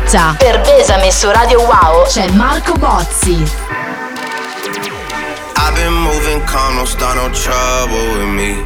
Selecta. 0.07 0.37
Per 0.39 0.61
Besame 0.61 1.11
su 1.11 1.29
Radio 1.31 1.61
Wow 1.63 2.07
c'è 2.07 2.31
Marco 2.31 2.75
Bozzi. 2.75 3.35
I've 5.57 5.75
been 5.75 5.93
moving 5.93 6.43
calm, 6.45 6.77
don't 6.77 6.87
start 6.87 7.17
no 7.17 7.29
trouble 7.31 8.19
with 8.19 8.29
me. 8.29 8.65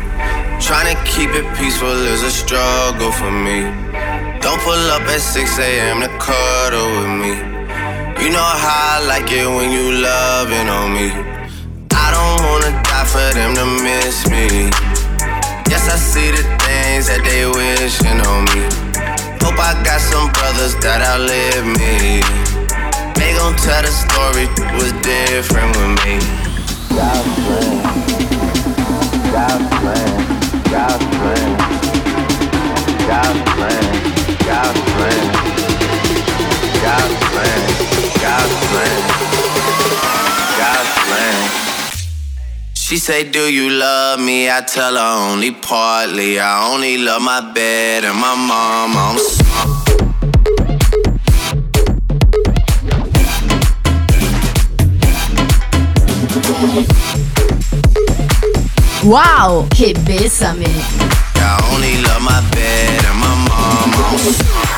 Trying 0.61 0.95
to 0.95 1.03
keep 1.05 1.31
it 1.35 1.47
peaceful 1.57 2.07
is 2.07 2.23
a 2.23 2.31
struggle 2.31 3.11
for 3.11 3.31
me. 3.31 3.63
Don't 4.41 4.61
pull 4.63 4.91
up 4.91 5.07
at 5.09 5.21
6 5.21 5.59
a.m. 5.59 6.01
to 6.03 6.09
cuddle 6.19 6.89
with 7.01 7.09
me. 7.09 7.35
You 8.23 8.31
know 8.31 8.45
how 8.45 8.99
I 8.99 9.07
like 9.07 9.33
it 9.33 9.47
when 9.47 9.71
you 9.73 9.93
loving 9.93 10.69
on 10.69 10.93
me. 10.93 11.11
I 11.93 12.11
don't 12.13 12.45
wanna 12.49 12.83
die 12.83 13.07
for 13.07 13.35
them 13.35 13.55
to 13.55 13.65
miss 13.83 14.29
me. 14.29 14.71
Yes, 15.71 15.89
I 15.89 15.97
see 15.97 16.31
the 16.31 16.43
things 16.65 17.07
that 17.07 17.23
they 17.25 17.47
wishing 17.47 18.21
on 18.27 18.45
me. 18.45 18.90
Hope 19.41 19.59
I 19.59 19.73
got 19.85 20.01
some 20.01 20.31
brothers 20.33 20.75
that 20.85 21.01
outlive 21.01 21.65
me. 21.65 22.21
They 23.17 23.33
gon' 23.37 23.57
tell 23.57 23.83
the 23.83 23.89
story 23.89 24.47
was 24.77 24.93
different 25.01 25.73
with 25.77 25.97
me. 26.05 26.21
God's 26.93 27.25
plan, 27.45 27.81
God's 29.33 29.67
plan, 29.81 30.13
God's 30.69 31.07
plan, 31.17 31.51
God's 33.09 33.41
plan, 33.57 33.85
God's 34.45 34.81
plan, 34.93 35.25
God's 36.85 37.17
plan, 37.33 37.61
God's 38.21 38.55
plan, 38.69 39.01
God's 40.61 40.93
plan. 41.09 41.70
She 42.91 42.99
say, 42.99 43.23
Do 43.23 43.43
you 43.53 43.71
love 43.71 44.19
me? 44.19 44.51
I 44.51 44.63
tell 44.63 44.97
her 44.97 45.31
only 45.31 45.53
partly. 45.53 46.41
I 46.41 46.73
only 46.73 46.99
love 46.99 47.23
my 47.23 47.41
bed 47.53 48.05
and 48.05 48.19
my 48.19 48.35
mom. 48.35 48.97
I'm. 48.97 49.17
Wow, 59.05 59.69
che 59.71 59.95
besame! 60.05 60.67
I 61.37 61.71
only 61.73 62.03
love 62.03 62.23
my 62.23 62.41
bed 62.51 63.05
and 63.05 63.19
my 63.21 63.37
mom. 63.47 63.95
I'm 63.95 64.19
sorry. 64.19 64.70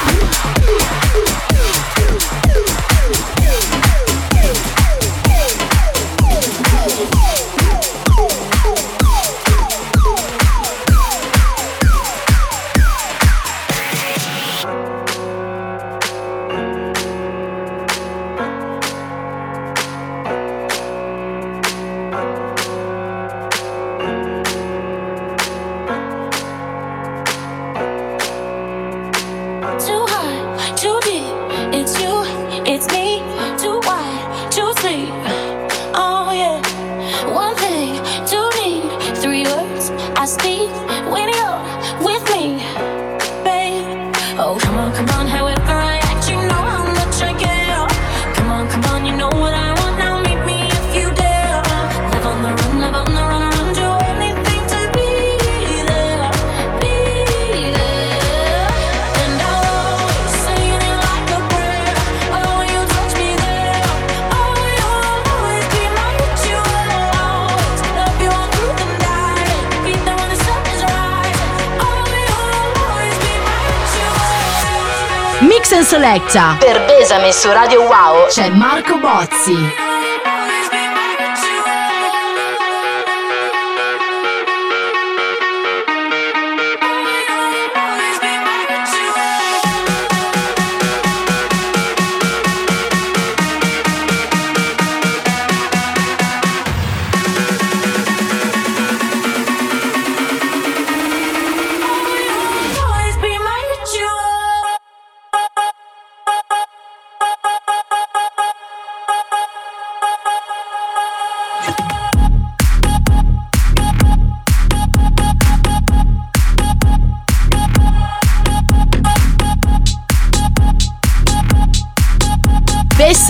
Selecta. 76.03 76.57
Per 76.59 76.85
Besame 76.85 77.31
su 77.31 77.49
Radio 77.53 77.83
Wow 77.83 78.27
c'è 78.27 78.51
Marco 78.51 78.99
Bozzi. 78.99 79.92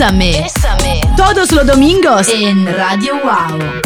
Bésame. 0.03 0.41
Bésame. 0.43 1.01
Todos 1.15 1.53
los 1.53 1.65
domingos 1.65 2.27
en 2.27 2.65
Radio 2.75 3.21
Wow. 3.23 3.82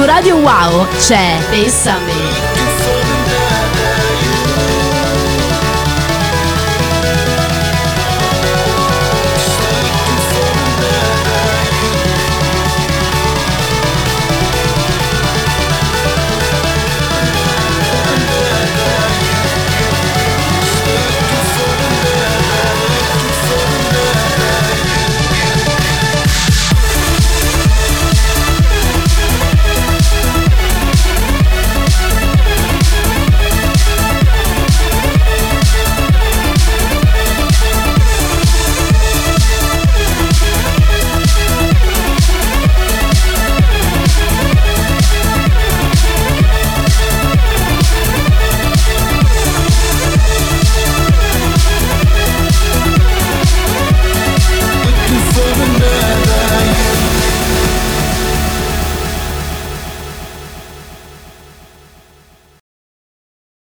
su 0.00 0.06
Radio 0.06 0.36
Wow 0.36 0.86
c'è 0.96 1.38
Pensa 1.50 1.94
a 1.94 1.98
me. 1.98 2.29